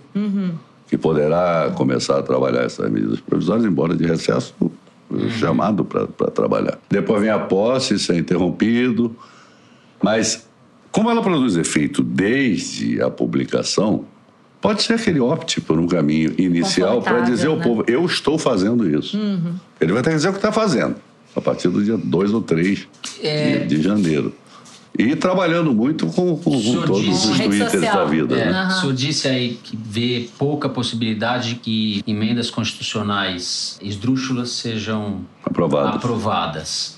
que 0.90 0.98
poderá 0.98 1.72
começar 1.76 2.20
a 2.20 2.24
trabalhar 2.24 2.64
essas 2.64 2.92
medidas 2.92 3.22
provisórias, 3.22 3.66
embora 3.66 3.96
de 3.96 4.06
recesso 4.06 4.54
chamado 5.40 5.86
para 5.86 6.08
trabalhar. 6.32 6.78
Depois 6.90 7.22
vem 7.22 7.30
a 7.30 7.40
posse, 7.40 7.96
isso 7.96 8.12
é 8.12 8.18
interrompido, 8.18 9.16
mas 10.02 10.48
como 10.92 11.10
ela 11.10 11.22
produz 11.22 11.58
efeito 11.58 12.02
desde 12.02 13.02
a 13.02 13.10
publicação, 13.10 14.06
pode 14.62 14.82
ser 14.82 15.00
que 15.00 15.10
ele 15.10 15.20
opte 15.20 15.60
por 15.62 15.80
um 15.80 15.88
caminho 15.88 16.34
inicial 16.38 17.02
para 17.02 17.22
dizer 17.22 17.48
ao 17.48 17.58
né? 17.58 17.64
povo, 17.64 17.84
eu 17.88 18.06
estou 18.06 18.38
fazendo 18.38 18.90
isso. 18.90 19.18
Ele 19.80 19.94
vai 19.94 20.02
ter 20.02 20.12
que 20.12 20.16
dizer 20.16 20.30
o 20.30 20.32
que 20.32 20.38
está 20.38 20.52
fazendo, 20.52 20.96
a 21.36 21.42
partir 21.42 21.68
do 21.70 21.84
dia 21.84 21.98
2 21.98 22.34
ou 22.34 22.42
3 22.42 22.88
É. 23.22 23.58
de, 23.60 23.76
de 23.76 23.82
janeiro. 23.82 24.34
E 24.98 25.16
trabalhando 25.16 25.74
muito 25.74 26.08
com, 26.08 26.38
com- 26.38 26.52
todos 26.86 27.02
disse- 27.04 27.28
os 27.32 27.38
twitters 27.38 27.72
social. 27.72 27.96
da 27.98 28.06
vida. 28.06 28.36
É, 28.38 28.52
né? 28.52 28.68
O 28.68 28.72
senhor 28.80 28.94
disse 28.94 29.28
aí 29.28 29.60
que 29.62 29.76
vê 29.78 30.30
pouca 30.38 30.70
possibilidade 30.70 31.56
que 31.56 32.02
emendas 32.08 32.50
constitucionais 32.50 33.78
esdrúxulas 33.82 34.50
sejam 34.52 35.22
Aprovado. 35.44 35.98
aprovadas. 35.98 36.96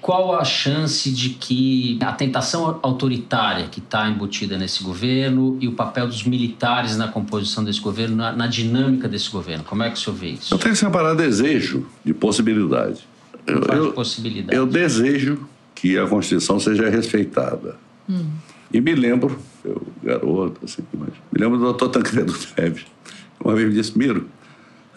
Qual 0.00 0.38
a 0.38 0.44
chance 0.44 1.10
de 1.10 1.30
que 1.30 1.98
a 2.00 2.12
tentação 2.12 2.78
autoritária 2.80 3.66
que 3.66 3.80
está 3.80 4.08
embutida 4.08 4.56
nesse 4.56 4.82
governo 4.84 5.58
e 5.60 5.66
o 5.66 5.72
papel 5.72 6.06
dos 6.06 6.22
militares 6.22 6.96
na 6.96 7.08
composição 7.08 7.64
desse 7.64 7.80
governo, 7.80 8.14
na, 8.14 8.30
na 8.32 8.46
dinâmica 8.46 9.08
desse 9.08 9.28
governo? 9.30 9.64
Como 9.64 9.82
é 9.82 9.90
que 9.90 9.96
o 9.96 10.00
senhor 10.00 10.16
vê 10.16 10.28
isso? 10.30 10.54
Eu 10.54 10.58
tenho 10.58 10.72
que 10.74 10.78
separar 10.78 11.14
desejo 11.14 11.86
de 12.04 12.14
possibilidade. 12.14 13.00
Eu, 13.46 13.62
Fala 13.62 13.80
de 13.80 13.86
eu- 13.86 13.92
possibilidade. 13.92 14.56
eu 14.56 14.66
desejo 14.66 15.40
que 15.76 15.96
a 15.96 16.08
Constituição 16.08 16.58
seja 16.58 16.90
respeitada. 16.90 17.76
E 18.72 18.80
me 18.80 18.94
lembro, 18.94 19.38
eu 19.64 19.86
garoto, 20.02 20.60
assim, 20.64 20.82
mas 20.92 21.10
me 21.30 21.40
lembro 21.40 21.58
do 21.58 21.64
doutor 21.64 21.90
Tancredo 21.90 22.34
Neves. 22.58 22.86
Uma 23.38 23.54
vez 23.54 23.68
me 23.68 23.74
disse, 23.74 23.96
Miro, 23.96 24.26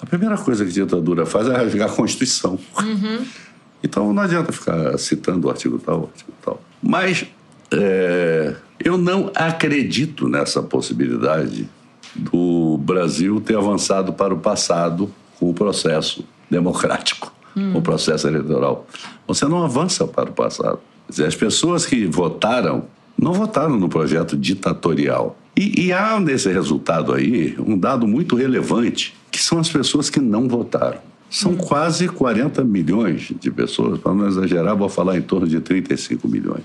a 0.01 0.05
primeira 0.05 0.37
coisa 0.37 0.63
que 0.63 0.71
a 0.71 0.73
ditadura 0.73 1.25
faz 1.25 1.47
é 1.47 1.55
rasgar 1.55 1.89
a 1.89 1.93
Constituição. 1.93 2.57
Então 3.81 4.11
não 4.11 4.21
adianta 4.21 4.51
ficar 4.51 4.97
citando 4.97 5.47
o 5.47 5.49
artigo 5.49 5.79
tal, 5.79 6.01
o 6.01 6.03
artigo 6.07 6.33
tal. 6.41 6.61
Mas 6.83 7.25
é, 7.71 8.55
eu 8.77 8.97
não 8.97 9.31
acredito 9.33 10.27
nessa 10.27 10.61
possibilidade 10.61 11.69
do 12.13 12.77
Brasil 12.77 13.39
ter 13.39 13.57
avançado 13.57 14.11
para 14.11 14.33
o 14.33 14.39
passado 14.39 15.09
com 15.39 15.49
o 15.49 15.53
processo 15.53 16.25
democrático, 16.49 17.31
com 17.71 17.79
o 17.79 17.81
processo 17.81 18.27
eleitoral. 18.27 18.87
Você 19.27 19.45
não 19.45 19.63
avança 19.63 20.07
para 20.07 20.29
o 20.29 20.33
passado. 20.33 20.79
Dizer, 21.09 21.25
as 21.25 21.35
pessoas 21.35 21.85
que 21.85 22.05
votaram 22.05 22.85
não 23.17 23.33
votaram 23.33 23.77
no 23.77 23.89
projeto 23.89 24.37
ditatorial. 24.37 25.37
E, 25.55 25.87
e 25.87 25.93
há 25.93 26.19
nesse 26.19 26.51
resultado 26.51 27.13
aí 27.13 27.55
um 27.59 27.77
dado 27.77 28.07
muito 28.07 28.35
relevante, 28.35 29.13
que 29.29 29.41
são 29.41 29.59
as 29.59 29.69
pessoas 29.69 30.09
que 30.09 30.19
não 30.19 30.47
votaram. 30.47 30.99
São 31.29 31.55
quase 31.55 32.07
40 32.07 32.63
milhões 32.63 33.31
de 33.39 33.51
pessoas, 33.51 33.99
para 33.99 34.13
não 34.15 34.27
exagerar, 34.27 34.75
vou 34.75 34.89
falar 34.89 35.15
em 35.15 35.21
torno 35.21 35.47
de 35.47 35.59
35 35.59 36.27
milhões. 36.27 36.63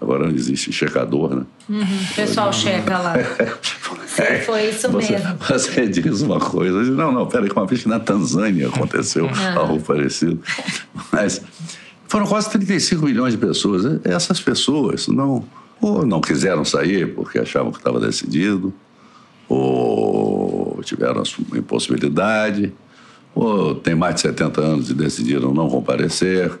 Agora 0.00 0.26
não 0.28 0.34
existe 0.34 0.70
checador, 0.72 1.34
né? 1.34 1.44
O 1.68 2.14
pessoal 2.14 2.52
checa 2.52 2.98
lá. 2.98 3.14
Sim, 4.06 4.22
foi 4.46 4.68
isso 4.68 4.88
você, 4.90 5.14
mesmo. 5.14 5.36
Você 5.48 5.88
diz 5.88 6.22
uma 6.22 6.38
coisa, 6.38 6.82
não, 6.92 7.10
não, 7.10 7.26
peraí, 7.26 7.50
uma 7.50 7.66
vez 7.66 7.82
que 7.82 7.88
na 7.88 7.98
Tanzânia 7.98 8.68
aconteceu 8.68 9.28
Ah. 9.34 9.58
algo 9.58 9.80
parecido. 9.80 10.40
Mas 11.10 11.42
foram 12.06 12.26
quase 12.26 12.50
35 12.50 13.04
milhões 13.04 13.32
de 13.32 13.38
pessoas. 13.38 14.00
Essas 14.04 14.40
pessoas 14.40 15.08
não, 15.08 15.44
ou 15.80 16.06
não 16.06 16.20
quiseram 16.20 16.64
sair 16.64 17.12
porque 17.12 17.40
achavam 17.40 17.72
que 17.72 17.78
estava 17.78 17.98
decidido, 17.98 18.72
ou 19.48 20.80
tiveram 20.84 21.22
a 21.22 21.24
sua 21.24 21.44
impossibilidade, 21.58 22.72
ou 23.34 23.74
tem 23.74 23.94
mais 23.94 24.14
de 24.16 24.20
70 24.22 24.60
anos 24.60 24.90
e 24.90 24.94
decidiram 24.94 25.52
não 25.52 25.68
comparecer. 25.68 26.52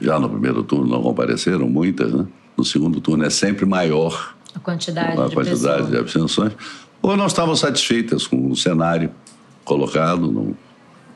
Já 0.00 0.18
no 0.18 0.28
primeiro 0.28 0.62
turno 0.62 0.86
não 0.88 1.02
compareceram, 1.02 1.68
muitas, 1.68 2.12
né? 2.12 2.26
No 2.56 2.64
segundo 2.64 3.00
turno 3.00 3.24
é 3.24 3.30
sempre 3.30 3.64
maior 3.64 4.34
A 4.54 4.58
quantidade 4.58 5.20
a 5.20 5.26
de 5.28 5.34
quantidade 5.34 5.86
de 5.90 5.96
abstenções, 5.96 6.52
ou 7.00 7.16
não 7.16 7.26
estavam 7.26 7.54
satisfeitas 7.56 8.26
com 8.26 8.50
o 8.50 8.56
cenário 8.56 9.10
colocado. 9.64 10.30
No... 10.30 10.56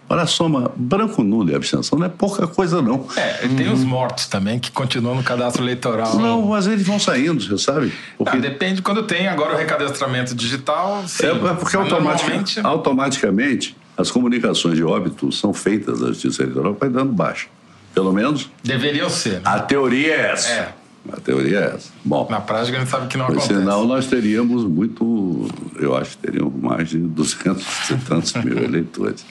Olha 0.08 0.22
a 0.22 0.26
soma, 0.26 0.70
branco 0.76 1.22
nulo 1.24 1.50
e 1.50 1.54
abstenção 1.54 1.98
não 1.98 2.06
é 2.06 2.08
pouca 2.08 2.46
coisa, 2.46 2.80
não. 2.80 3.06
É, 3.16 3.48
tem 3.48 3.72
os 3.72 3.82
mortos 3.82 4.28
também 4.28 4.58
que 4.60 4.70
continuam 4.70 5.16
no 5.16 5.22
cadastro 5.24 5.64
eleitoral. 5.64 6.16
Não, 6.16 6.42
mas 6.46 6.68
eles 6.68 6.86
vão 6.86 6.98
saindo, 6.98 7.42
você 7.42 7.58
sabe? 7.58 7.92
Porque 8.16 8.36
Ah, 8.36 8.40
depende 8.40 8.82
quando 8.82 9.02
tem 9.02 9.26
agora 9.26 9.54
o 9.54 9.58
recadastramento 9.58 10.32
digital. 10.34 11.02
Sim. 11.08 11.26
é, 11.26 11.30
é 11.30 11.32
porque 11.54 11.76
Mas 11.76 11.92
automatica- 11.92 12.28
normalmente- 12.28 12.60
automaticamente 12.60 13.76
as 13.96 14.10
comunicações 14.10 14.76
de 14.76 14.84
óbito 14.84 15.30
são 15.32 15.52
feitas 15.54 16.00
da 16.00 16.08
Justiça 16.08 16.42
Eleitoral 16.42 16.74
vai 16.78 16.88
dando 16.90 17.12
baixa. 17.12 17.48
Pelo 17.94 18.12
menos 18.12 18.50
deveriam 18.62 19.08
ser. 19.08 19.34
né? 19.34 19.40
a 19.44 19.58
teoria 19.60 20.14
é 20.14 20.32
essa. 20.32 20.48
É. 20.50 20.74
A 21.12 21.20
teoria 21.20 21.58
é 21.60 21.74
essa. 21.76 21.90
Bom, 22.04 22.26
Na 22.28 22.40
prática 22.40 22.76
a 22.76 22.80
gente 22.80 22.90
sabe 22.90 23.06
que 23.06 23.16
não 23.16 23.26
acontece. 23.26 23.46
senão 23.48 23.86
nós 23.86 24.06
teríamos 24.06 24.64
muito, 24.64 25.48
eu 25.78 25.96
acho 25.96 26.10
que 26.10 26.26
teríamos 26.26 26.60
mais 26.60 26.88
de 26.90 26.98
200 26.98 27.90
e 27.90 27.94
tantos 27.98 28.32
mil 28.44 28.58
eleitores. 28.58 29.24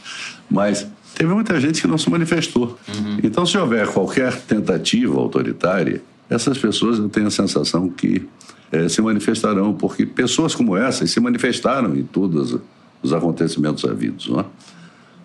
Mas 0.50 0.88
teve 1.14 1.34
muita 1.34 1.60
gente 1.60 1.82
que 1.82 1.88
não 1.88 1.98
se 1.98 2.10
manifestou. 2.10 2.80
Então, 3.22 3.46
se 3.46 3.58
houver 3.58 3.88
qualquer 3.88 4.34
tentativa 4.42 5.20
autoritária, 5.20 6.02
essas 6.30 6.58
pessoas 6.58 6.98
eu 6.98 7.10
tenho 7.10 7.28
a 7.28 7.32
sensação 7.32 7.90
que 7.90 8.26
eh, 8.72 8.88
se 8.88 9.02
manifestarão, 9.02 9.74
porque 9.74 10.06
pessoas 10.06 10.56
como 10.56 10.78
essas 10.78 11.12
se 11.12 11.20
manifestaram 11.20 11.94
em 11.96 12.04
todos 12.04 12.58
os 13.04 13.14
acontecimentos 13.14 13.84
havidos, 13.86 14.28
não 14.30 14.40
é? 14.40 14.46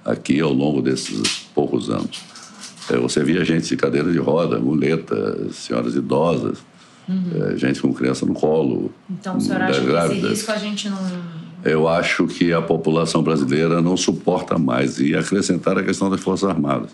Aqui 0.04 0.40
ao 0.40 0.52
longo 0.52 0.80
desses 0.82 1.46
poucos 1.54 1.90
anos. 1.90 2.20
Eh, 2.90 2.96
Você 2.98 3.22
via 3.22 3.44
gente 3.44 3.68
de 3.68 3.76
cadeira 3.76 4.10
de 4.10 4.18
roda, 4.18 4.58
muleta, 4.58 5.48
senhoras 5.52 5.94
idosas, 5.94 6.58
eh, 7.08 7.56
gente 7.56 7.80
com 7.80 7.92
criança 7.92 8.24
no 8.26 8.34
colo. 8.34 8.92
Então, 9.10 9.36
o 9.36 9.40
senhor 9.40 9.62
acha 9.62 9.72
que 9.72 9.78
esse 9.78 9.86
grávidas. 9.90 10.30
risco 10.30 10.52
a 10.52 10.58
gente 10.58 10.88
não. 10.88 10.98
Eu 11.62 11.86
acho 11.88 12.26
que 12.26 12.52
a 12.52 12.62
população 12.62 13.22
brasileira 13.22 13.82
não 13.82 13.96
suporta 13.96 14.56
mais. 14.58 14.98
E 14.98 15.14
acrescentar 15.14 15.76
a 15.78 15.82
questão 15.82 16.08
das 16.08 16.20
Forças 16.20 16.48
Armadas. 16.48 16.90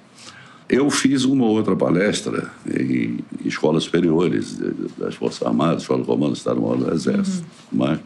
Eu 0.68 0.90
fiz 0.90 1.24
uma 1.24 1.44
ou 1.44 1.50
outra 1.56 1.76
palestra 1.76 2.50
em 2.68 3.20
escolas 3.44 3.84
superiores 3.84 4.58
das 4.98 5.14
Forças 5.14 5.46
Armadas, 5.46 5.82
Escola 5.82 6.00
do 6.00 6.06
Comando 6.06 6.32
do 6.32 6.36
Estado-Maior 6.36 6.76
do 6.78 6.92
Exército. 6.92 7.46
Mas 7.70 8.00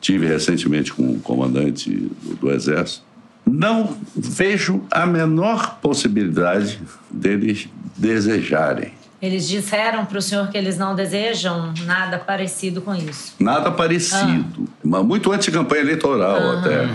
tive 0.00 0.26
recentemente 0.28 0.92
com 0.92 1.02
um 1.02 1.18
comandante 1.18 1.90
do, 1.90 2.36
do 2.36 2.50
Exército. 2.52 3.02
Não 3.46 3.96
vejo 4.16 4.82
a 4.90 5.06
menor 5.06 5.78
possibilidade 5.80 6.80
deles 7.10 7.68
desejarem 7.96 8.92
Eles 9.22 9.46
disseram 9.46 10.04
para 10.04 10.18
o 10.18 10.22
senhor 10.22 10.48
que 10.48 10.58
eles 10.58 10.76
não 10.76 10.94
desejam 10.94 11.72
nada 11.86 12.18
parecido 12.18 12.80
com 12.82 12.94
isso. 12.94 13.34
Nada 13.38 13.70
parecido. 13.70 14.68
Mas 14.82 15.04
muito 15.04 15.30
antes 15.32 15.46
de 15.46 15.52
campanha 15.52 15.82
eleitoral 15.82 16.58
até. 16.58 16.86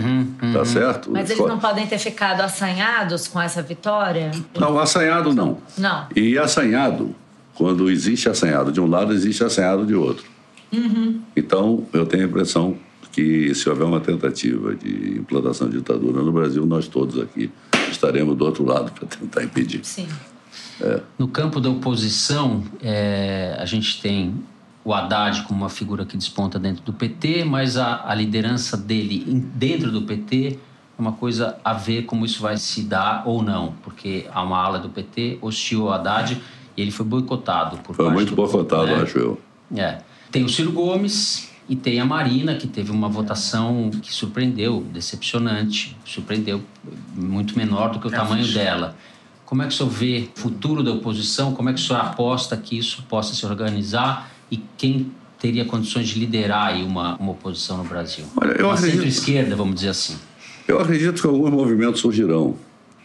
Tá 0.52 0.64
certo? 0.64 1.10
Mas 1.10 1.30
eles 1.30 1.44
não 1.44 1.58
podem 1.58 1.86
ter 1.86 1.98
ficado 1.98 2.40
assanhados 2.40 3.26
com 3.26 3.40
essa 3.40 3.62
vitória? 3.62 4.30
Não, 4.58 4.78
assanhado 4.78 5.32
não. 5.32 5.58
Não. 5.78 6.06
E 6.14 6.38
assanhado, 6.38 7.14
quando 7.54 7.90
existe 7.90 8.28
assanhado 8.28 8.70
de 8.70 8.80
um 8.80 8.86
lado, 8.86 9.12
existe 9.12 9.42
assanhado 9.42 9.86
de 9.86 9.94
outro. 9.94 10.24
Então, 11.34 11.84
eu 11.92 12.06
tenho 12.06 12.24
a 12.24 12.26
impressão 12.26 12.76
que 13.12 13.54
se 13.54 13.68
houver 13.68 13.84
uma 13.84 14.00
tentativa 14.00 14.74
de 14.74 15.18
implantação 15.18 15.68
de 15.68 15.78
ditadura 15.78 16.22
no 16.22 16.32
Brasil, 16.32 16.64
nós 16.66 16.86
todos 16.88 17.18
aqui 17.20 17.50
estaremos 17.90 18.36
do 18.36 18.44
outro 18.44 18.64
lado 18.64 18.92
para 18.92 19.06
tentar 19.06 19.42
impedir. 19.42 19.80
Sim. 19.84 20.06
No 21.18 21.28
campo 21.28 21.60
da 21.60 21.68
oposição, 21.68 22.64
é, 22.82 23.56
a 23.58 23.66
gente 23.66 24.00
tem 24.00 24.34
o 24.82 24.94
Haddad 24.94 25.42
como 25.42 25.60
uma 25.60 25.68
figura 25.68 26.06
que 26.06 26.16
desponta 26.16 26.58
dentro 26.58 26.82
do 26.82 26.92
PT, 26.92 27.44
mas 27.44 27.76
a, 27.76 28.02
a 28.08 28.14
liderança 28.14 28.76
dele 28.76 29.24
dentro 29.54 29.90
do 29.90 30.02
PT 30.02 30.58
é 30.98 31.00
uma 31.00 31.12
coisa 31.12 31.58
a 31.62 31.74
ver 31.74 32.04
como 32.04 32.24
isso 32.24 32.40
vai 32.40 32.56
se 32.56 32.82
dar 32.82 33.24
ou 33.26 33.42
não, 33.42 33.74
porque 33.82 34.26
há 34.32 34.42
uma 34.42 34.56
ala 34.58 34.78
do 34.78 34.88
PT 34.88 35.38
hostil 35.42 35.88
ao 35.88 35.92
Haddad 35.94 36.40
e 36.76 36.80
ele 36.80 36.90
foi 36.90 37.04
boicotado 37.04 37.76
por 37.78 37.94
Foi 37.94 38.06
parte 38.06 38.14
muito 38.16 38.30
do- 38.30 38.36
boicotado, 38.36 38.86
né? 38.86 39.02
acho 39.02 39.18
eu. 39.18 39.40
É. 39.76 39.98
Tem 40.32 40.44
o 40.44 40.48
Ciro 40.48 40.72
Gomes 40.72 41.49
e 41.70 41.76
tem 41.76 42.00
a 42.00 42.04
Marina, 42.04 42.56
que 42.56 42.66
teve 42.66 42.90
uma 42.90 43.08
votação 43.08 43.90
que 44.02 44.12
surpreendeu, 44.12 44.84
decepcionante, 44.92 45.96
surpreendeu, 46.04 46.60
muito 47.14 47.56
menor 47.56 47.92
do 47.92 48.00
que 48.00 48.08
o 48.08 48.10
tamanho 48.10 48.44
dela. 48.52 48.96
Como 49.46 49.62
é 49.62 49.68
que 49.68 49.72
o 49.74 49.76
senhor 49.76 49.88
vê 49.88 50.28
o 50.36 50.40
futuro 50.40 50.82
da 50.82 50.90
oposição? 50.90 51.54
Como 51.54 51.68
é 51.68 51.72
que 51.72 51.78
o 51.80 51.82
senhor 51.82 52.00
aposta 52.00 52.56
que 52.56 52.76
isso 52.76 53.04
possa 53.08 53.36
se 53.36 53.46
organizar? 53.46 54.32
E 54.50 54.60
quem 54.76 55.12
teria 55.38 55.64
condições 55.64 56.08
de 56.08 56.18
liderar 56.18 56.66
aí 56.66 56.82
uma, 56.82 57.16
uma 57.18 57.30
oposição 57.30 57.76
no 57.78 57.84
Brasil? 57.84 58.24
Olha, 58.36 58.50
eu 58.50 58.66
uma 58.66 58.74
acredito- 58.74 58.96
centro-esquerda, 58.96 59.54
vamos 59.54 59.76
dizer 59.76 59.90
assim. 59.90 60.16
Eu 60.66 60.80
acredito 60.80 61.20
que 61.20 61.26
alguns 61.28 61.50
movimentos 61.52 62.00
surgirão. 62.00 62.56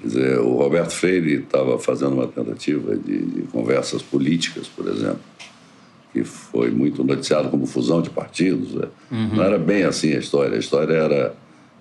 Quer 0.02 0.08
dizer, 0.08 0.40
o 0.40 0.58
Roberto 0.58 0.92
Freire 0.92 1.36
estava 1.36 1.78
fazendo 1.78 2.14
uma 2.14 2.28
tentativa 2.28 2.96
de, 2.98 3.26
de 3.26 3.42
conversas 3.44 4.02
políticas, 4.02 4.68
por 4.68 4.88
exemplo, 4.88 5.20
que 6.16 6.24
foi 6.24 6.72
muito 6.72 7.04
noticiado 7.04 7.50
como 7.50 7.66
fusão 7.66 8.02
de 8.02 8.10
partidos. 8.10 8.74
né? 8.74 8.88
Não 9.12 9.44
era 9.44 9.60
bem 9.60 9.84
assim 9.84 10.14
a 10.14 10.18
história. 10.20 10.56
A 10.56 10.60
história 10.60 10.94
era, 10.94 11.36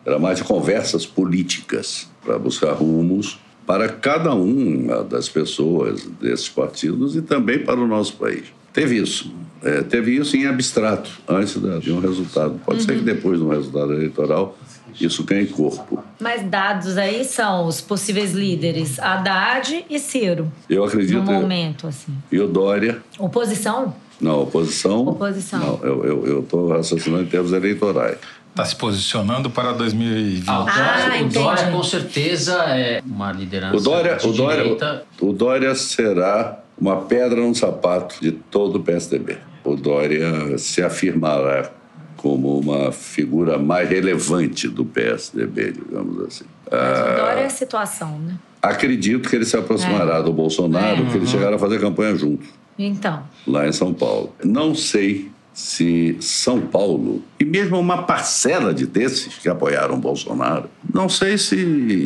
era 0.04 0.18
mais 0.18 0.38
de 0.38 0.44
conversas 0.44 1.06
políticas 1.06 2.10
para 2.24 2.36
buscar 2.36 2.72
rumos 2.72 3.38
para 3.64 3.88
cada 3.88 4.34
uma 4.34 5.04
das 5.04 5.28
pessoas 5.28 6.04
desses 6.20 6.48
partidos 6.48 7.14
e 7.14 7.22
também 7.22 7.60
para 7.60 7.80
o 7.80 7.86
nosso 7.86 8.16
país. 8.16 8.42
Teve 8.72 8.96
isso. 8.96 9.32
É, 9.62 9.82
teve 9.82 10.16
isso 10.16 10.36
em 10.36 10.46
abstrato, 10.46 11.10
antes 11.28 11.54
de 11.80 11.92
um 11.92 12.00
resultado. 12.00 12.60
Pode 12.66 12.82
ser 12.82 12.96
que 12.98 13.02
depois 13.04 13.38
de 13.38 13.44
um 13.44 13.48
resultado 13.48 13.92
eleitoral 13.94 14.58
isso 15.00 15.24
ganhe 15.24 15.46
corpo. 15.46 16.02
Mas 16.20 16.42
dados 16.48 16.98
aí 16.98 17.24
são 17.24 17.66
os 17.66 17.80
possíveis 17.80 18.32
líderes, 18.32 18.98
Haddad 18.98 19.86
e 19.88 19.98
Ciro, 19.98 20.52
Eu 20.68 20.84
acredito. 20.84 21.16
no 21.16 21.32
momento, 21.32 21.86
assim. 21.86 22.12
E 22.30 22.38
o 22.38 22.46
Dória. 22.46 23.02
Oposição? 23.18 23.94
Não, 24.20 24.42
oposição. 24.42 25.06
Oposição. 25.08 25.60
Não, 25.82 25.84
eu 25.84 26.40
estou 26.40 26.68
raciocinando 26.68 27.22
em 27.24 27.26
termos 27.26 27.52
eleitorais. 27.52 28.16
Está 28.50 28.64
se 28.64 28.76
posicionando 28.76 29.50
para 29.50 29.72
2020. 29.72 30.44
Ah, 30.48 30.60
o 30.60 30.64
Dória, 30.64 30.84
Ah, 31.18 31.22
o. 31.22 31.28
Dória 31.28 31.70
com 31.72 31.82
certeza 31.82 32.52
é 32.68 33.02
uma 33.04 33.32
liderança 33.32 33.76
O 33.76 33.80
Dória, 33.80 34.14
de 34.16 34.28
o, 34.28 34.32
Dória, 34.32 34.62
direita. 34.62 35.02
o 35.20 35.32
Dória 35.32 35.74
será 35.74 36.60
uma 36.78 36.96
pedra 37.02 37.40
no 37.40 37.52
sapato 37.54 38.14
de 38.20 38.30
todo 38.30 38.76
o 38.76 38.80
PSDB. 38.82 39.38
O 39.64 39.74
Dória 39.74 40.56
se 40.56 40.82
afirmará 40.82 41.70
como 42.16 42.56
uma 42.58 42.92
figura 42.92 43.58
mais 43.58 43.88
relevante 43.88 44.68
do 44.68 44.84
PSDB, 44.84 45.72
digamos 45.72 46.24
assim. 46.24 46.44
Mas 46.70 46.80
Ah. 46.80 47.12
o 47.12 47.16
Dória 47.20 47.40
é 47.40 47.46
a 47.46 47.50
situação, 47.50 48.18
né? 48.20 48.34
Acredito 48.62 49.28
que 49.28 49.34
ele 49.36 49.44
se 49.44 49.56
aproximará 49.56 50.22
do 50.22 50.32
Bolsonaro, 50.32 51.04
que 51.06 51.16
eles 51.18 51.28
chegaram 51.28 51.56
a 51.56 51.58
fazer 51.58 51.80
campanha 51.80 52.14
juntos. 52.16 52.46
Então, 52.78 53.22
lá 53.46 53.68
em 53.68 53.72
São 53.72 53.92
Paulo. 53.94 54.34
Não 54.44 54.74
sei 54.74 55.30
se 55.52 56.16
São 56.20 56.60
Paulo, 56.60 57.22
e 57.38 57.44
mesmo 57.44 57.78
uma 57.78 58.02
parcela 58.02 58.74
de 58.74 58.86
desses 58.86 59.38
que 59.38 59.48
apoiaram 59.48 60.00
Bolsonaro, 60.00 60.68
não 60.92 61.08
sei 61.08 61.38
se 61.38 61.56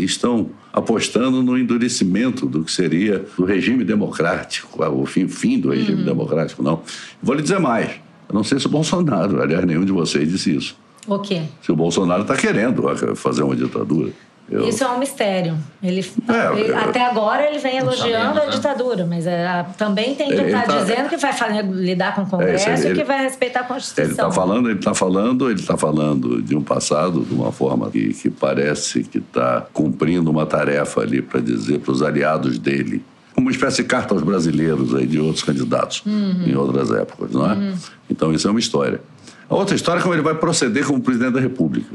estão 0.04 0.50
apostando 0.70 1.42
no 1.42 1.56
endurecimento 1.56 2.44
do 2.44 2.62
que 2.62 2.70
seria 2.70 3.24
o 3.38 3.44
regime 3.44 3.84
democrático, 3.84 4.84
o 4.84 5.06
fim, 5.06 5.26
fim 5.26 5.58
do 5.58 5.70
regime 5.70 6.04
democrático, 6.04 6.62
não. 6.62 6.82
Vou 7.22 7.34
lhe 7.34 7.42
dizer 7.42 7.58
mais. 7.58 7.90
Eu 8.28 8.34
não 8.34 8.44
sei 8.44 8.60
se 8.60 8.66
o 8.66 8.68
Bolsonaro, 8.68 9.40
aliás, 9.40 9.64
nenhum 9.64 9.84
de 9.84 9.92
vocês 9.92 10.30
disse 10.30 10.54
isso. 10.54 10.76
o 11.06 11.18
quê? 11.18 11.42
Se 11.62 11.72
o 11.72 11.76
Bolsonaro 11.76 12.22
está 12.22 12.36
querendo 12.36 12.84
fazer 13.16 13.42
uma 13.42 13.56
ditadura. 13.56 14.12
Eu- 14.50 14.66
Isso 14.66 14.82
é 14.82 14.88
um 14.88 14.98
mistério. 14.98 15.58
Ele, 15.82 16.00
É, 16.26 16.58
ele- 16.60 16.70
eu- 16.70 16.78
até 16.78 17.04
agora 17.04 17.46
ele 17.48 17.58
vem 17.58 17.76
elogiando 17.76 18.34
sabemos, 18.36 18.38
a 18.42 18.46
né? 18.46 18.50
ditadura, 18.50 19.04
mas 19.06 19.26
é, 19.26 19.66
também 19.76 20.14
tem 20.14 20.28
que 20.28 20.34
Ele 20.34 20.46
estar 20.46 20.62
tá- 20.62 20.78
dizendo 20.78 21.08
que 21.10 21.16
vai 21.18 21.32
fa- 21.34 21.48
lidar 21.60 22.14
com 22.14 22.22
o 22.22 22.26
Congresso 22.26 22.68
É, 22.70 22.74
isso, 22.74 22.84
e 22.84 22.86
ele- 22.86 22.98
que 22.98 23.04
vai 23.04 23.22
respeitar 23.24 23.60
a 23.60 23.62
Ele 23.64 23.68
Constituição. 23.74 24.10
está 24.28 24.30
falando, 24.30 24.70
ele 24.70 24.78
está 24.78 24.94
falando, 24.94 25.50
ele 25.50 25.60
está 25.60 25.76
falando 25.76 26.40
de 26.40 26.56
um 26.56 26.62
passado 26.62 27.20
de 27.26 27.34
uma 27.34 27.52
forma 27.52 27.90
que, 27.90 28.14
que 28.14 28.30
parece 28.30 29.04
que 29.04 29.18
está 29.18 29.66
cumprindo 29.72 30.30
uma 30.30 30.46
tarefa 30.46 31.02
ali 31.02 31.20
para 31.20 31.40
dizer 31.40 31.80
para 31.80 31.92
os 31.92 32.00
aliados 32.02 32.58
dele, 32.58 33.04
uma 33.36 33.50
espécie 33.50 33.82
de 33.82 33.84
carta 33.88 34.14
aos 34.14 34.22
brasileiros 34.22 34.94
aí 34.94 35.06
de 35.06 35.20
outros 35.20 35.44
candidatos 35.44 36.02
em 36.06 36.54
outras 36.56 36.90
épocas, 36.90 37.30
não 37.32 37.50
é? 37.50 37.74
Então 38.10 38.32
isso 38.32 38.48
é 38.48 38.50
uma 38.50 38.58
história. 38.60 39.00
A 39.48 39.54
outra 39.54 39.74
história 39.76 40.00
é 40.00 40.02
como 40.02 40.14
ele 40.14 40.22
vai 40.22 40.34
proceder 40.34 40.86
como 40.86 41.00
presidente 41.02 41.34
da 41.34 41.40
República. 41.40 41.94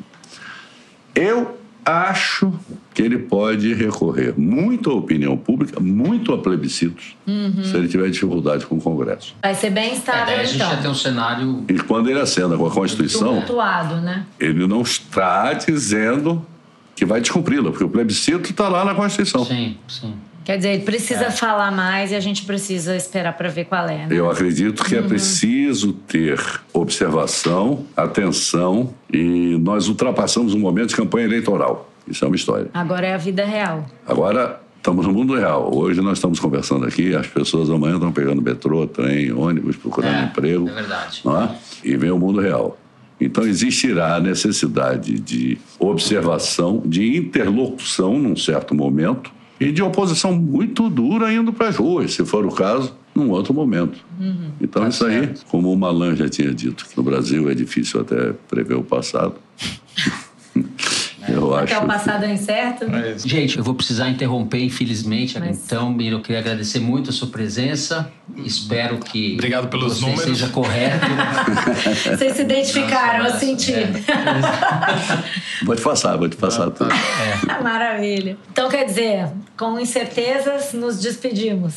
Eu 1.16 1.58
acho 1.86 2.52
que 2.94 3.02
ele 3.02 3.18
pode 3.18 3.74
recorrer 3.74 4.34
muito 4.38 4.90
à 4.92 4.94
opinião 4.94 5.36
pública, 5.38 5.80
muito 5.80 6.34
a 6.34 6.38
plebiscitos, 6.38 7.16
se 7.26 7.76
ele 7.76 7.88
tiver 7.88 8.10
dificuldade 8.10 8.66
com 8.66 8.76
o 8.76 8.82
Congresso. 8.82 9.36
Vai 9.42 9.56
ser 9.56 9.70
bem 9.72 9.90
É, 9.92 9.94
estável, 9.94 10.26
daí 10.26 10.40
a 10.42 10.44
gente 10.44 10.58
já 10.58 10.70
tem 10.70 10.80
então. 10.80 10.92
um 10.92 10.96
cenário. 10.96 11.66
E 11.68 11.74
quando 11.80 12.10
ele 12.10 12.20
acena 12.20 12.58
com 12.58 12.66
a 12.66 12.72
Constituição, 12.72 13.30
Tumultuado, 13.30 13.96
né? 13.98 14.26
ele 14.40 14.68
não 14.68 14.82
está 14.82 15.54
dizendo 15.54 16.46
que 16.96 17.06
vai 17.06 17.20
descumpri-la, 17.20 17.72
porque 17.72 17.84
o 17.84 17.90
plebiscito 17.90 18.52
está 18.52 18.70
lá 18.70 18.86
na 18.86 18.94
Constituição. 18.94 19.44
Sim, 19.44 19.78
sim. 19.88 20.14
Quer 20.44 20.58
dizer, 20.58 20.70
ele 20.74 20.82
É. 20.82 20.86
precisa 20.86 21.32
falar 21.32 21.72
mais 21.72 22.12
e 22.12 22.16
a 22.16 22.20
gente 22.20 22.44
precisa 22.46 22.96
esperar 22.96 23.34
para 23.38 23.50
ver 23.50 23.66
qual 23.66 23.88
é, 23.88 24.06
né? 24.06 24.08
Eu 24.12 24.30
acredito 24.30 24.84
que 24.84 24.96
é 24.96 25.02
preciso 25.02 25.94
ter 25.94 26.40
observação, 26.74 27.86
atenção, 27.96 28.94
e 29.12 29.58
nós 29.60 29.88
ultrapassamos 29.88 30.54
um 30.54 30.60
momento 30.60 30.90
de 30.90 30.96
campanha 30.96 31.26
eleitoral. 31.26 31.90
Isso 32.08 32.24
é 32.24 32.28
uma 32.28 32.36
história. 32.36 32.68
Agora 32.74 33.08
é 33.08 33.14
a 33.14 33.18
vida 33.18 33.46
real. 33.46 33.86
Agora, 34.06 34.62
estamos 34.78 35.08
no 35.08 35.14
mundo 35.14 35.34
real. 35.36 35.74
Hoje 35.74 36.02
nós 36.02 36.18
estamos 36.18 36.40
conversando 36.40 36.86
aqui, 36.86 37.16
as 37.16 37.28
pessoas 37.28 37.70
amanhã 37.70 37.96
estão 37.96 38.12
pegando 38.12 38.42
metrô, 38.42 38.86
trem, 38.86 39.32
ônibus, 39.32 39.78
procurando 39.78 40.16
É, 40.16 40.24
emprego. 40.26 40.68
é 40.70 40.74
verdade. 40.74 41.22
Não 41.24 41.42
é? 41.42 41.56
E 41.84 41.96
vem 41.96 42.12
o 42.12 42.20
mundo 42.20 42.40
real. 42.42 42.78
Então 43.22 43.46
existirá 43.46 44.16
a 44.16 44.20
necessidade 44.20 45.18
de 45.18 45.58
observação, 45.80 46.82
de 46.86 47.16
interlocução 47.16 48.20
num 48.20 48.36
certo 48.36 48.76
momento 48.76 49.32
e 49.60 49.72
de 49.72 49.82
oposição 49.82 50.34
muito 50.34 50.90
dura 50.90 51.34
indo 51.34 51.54
para 51.54 51.70
as 51.70 51.76
ruas, 51.76 52.14
se 52.14 52.26
for 52.26 52.46
o 52.46 52.52
caso, 52.52 52.96
num 53.16 53.30
outro 53.30 53.54
momento. 53.54 54.00
Então 54.60 54.82
Tá 54.84 54.90
isso 54.90 55.06
aí, 55.06 55.20
certo. 55.20 55.46
como 55.46 55.72
o 55.72 55.78
Malan 55.78 56.16
já 56.16 56.28
tinha 56.28 56.54
dito, 56.54 56.86
que 56.86 56.98
no 56.98 57.04
Brasil 57.04 57.50
é 57.50 57.54
difícil 57.54 58.02
até 58.02 58.34
prever 58.50 58.76
o 58.76 58.84
passado. 58.84 59.36
Eu 61.58 61.64
Até 61.64 61.76
acho. 61.76 61.84
o 61.84 61.88
passado 61.88 62.26
é 62.26 62.32
incerto. 62.34 62.86
É. 62.86 63.18
Gente, 63.18 63.58
eu 63.58 63.64
vou 63.64 63.74
precisar 63.76 64.10
interromper, 64.10 64.64
infelizmente. 64.64 65.40
Mas- 65.40 65.60
Então, 65.66 65.92
Miro, 65.92 66.18
eu 66.18 66.22
queria 66.22 66.40
agradecer 66.40 66.80
muito 66.80 67.10
a 67.10 67.14
sua 67.14 67.28
presença. 67.30 68.12
Espero 68.38 68.98
que 69.00 69.34
Obrigado 69.34 69.68
pelos 69.68 69.96
você 70.00 70.02
números. 70.06 70.24
seja 70.24 70.48
correto. 70.50 71.06
Vocês 72.18 72.36
se 72.36 72.42
identificaram, 72.42 73.26
eu 73.26 73.34
senti. 73.34 73.74
É. 73.74 73.92
Vou 75.66 75.76
te 75.76 75.82
passar, 75.82 76.18
vou 76.18 76.28
te 76.28 76.36
passar 76.36 76.70
tudo. 76.72 76.90
Maravilha. 77.64 78.38
Então, 78.52 78.70
quer 78.70 78.86
dizer, 78.86 79.28
com 79.58 79.80
incertezas, 79.80 80.74
nos 80.74 81.00
despedimos. 81.00 81.74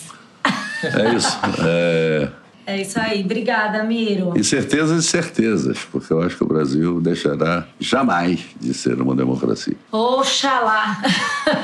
É 0.83 1.15
isso. 1.15 1.39
É... 1.65 2.29
É 2.67 2.81
isso 2.81 2.99
aí. 2.99 3.23
Obrigada, 3.23 3.85
Miro. 3.85 4.37
Incertezas 4.37 5.05
e 5.05 5.09
certezas, 5.09 5.79
porque 5.91 6.13
eu 6.13 6.21
acho 6.21 6.37
que 6.37 6.43
o 6.43 6.49
Brasil 6.49 7.01
deixará 7.01 7.65
jamais 7.79 8.45
de 8.61 8.75
ser 8.75 9.01
uma 9.01 9.15
democracia. 9.15 9.77
Oxalá. 9.93 11.01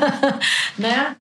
né? 0.78 1.16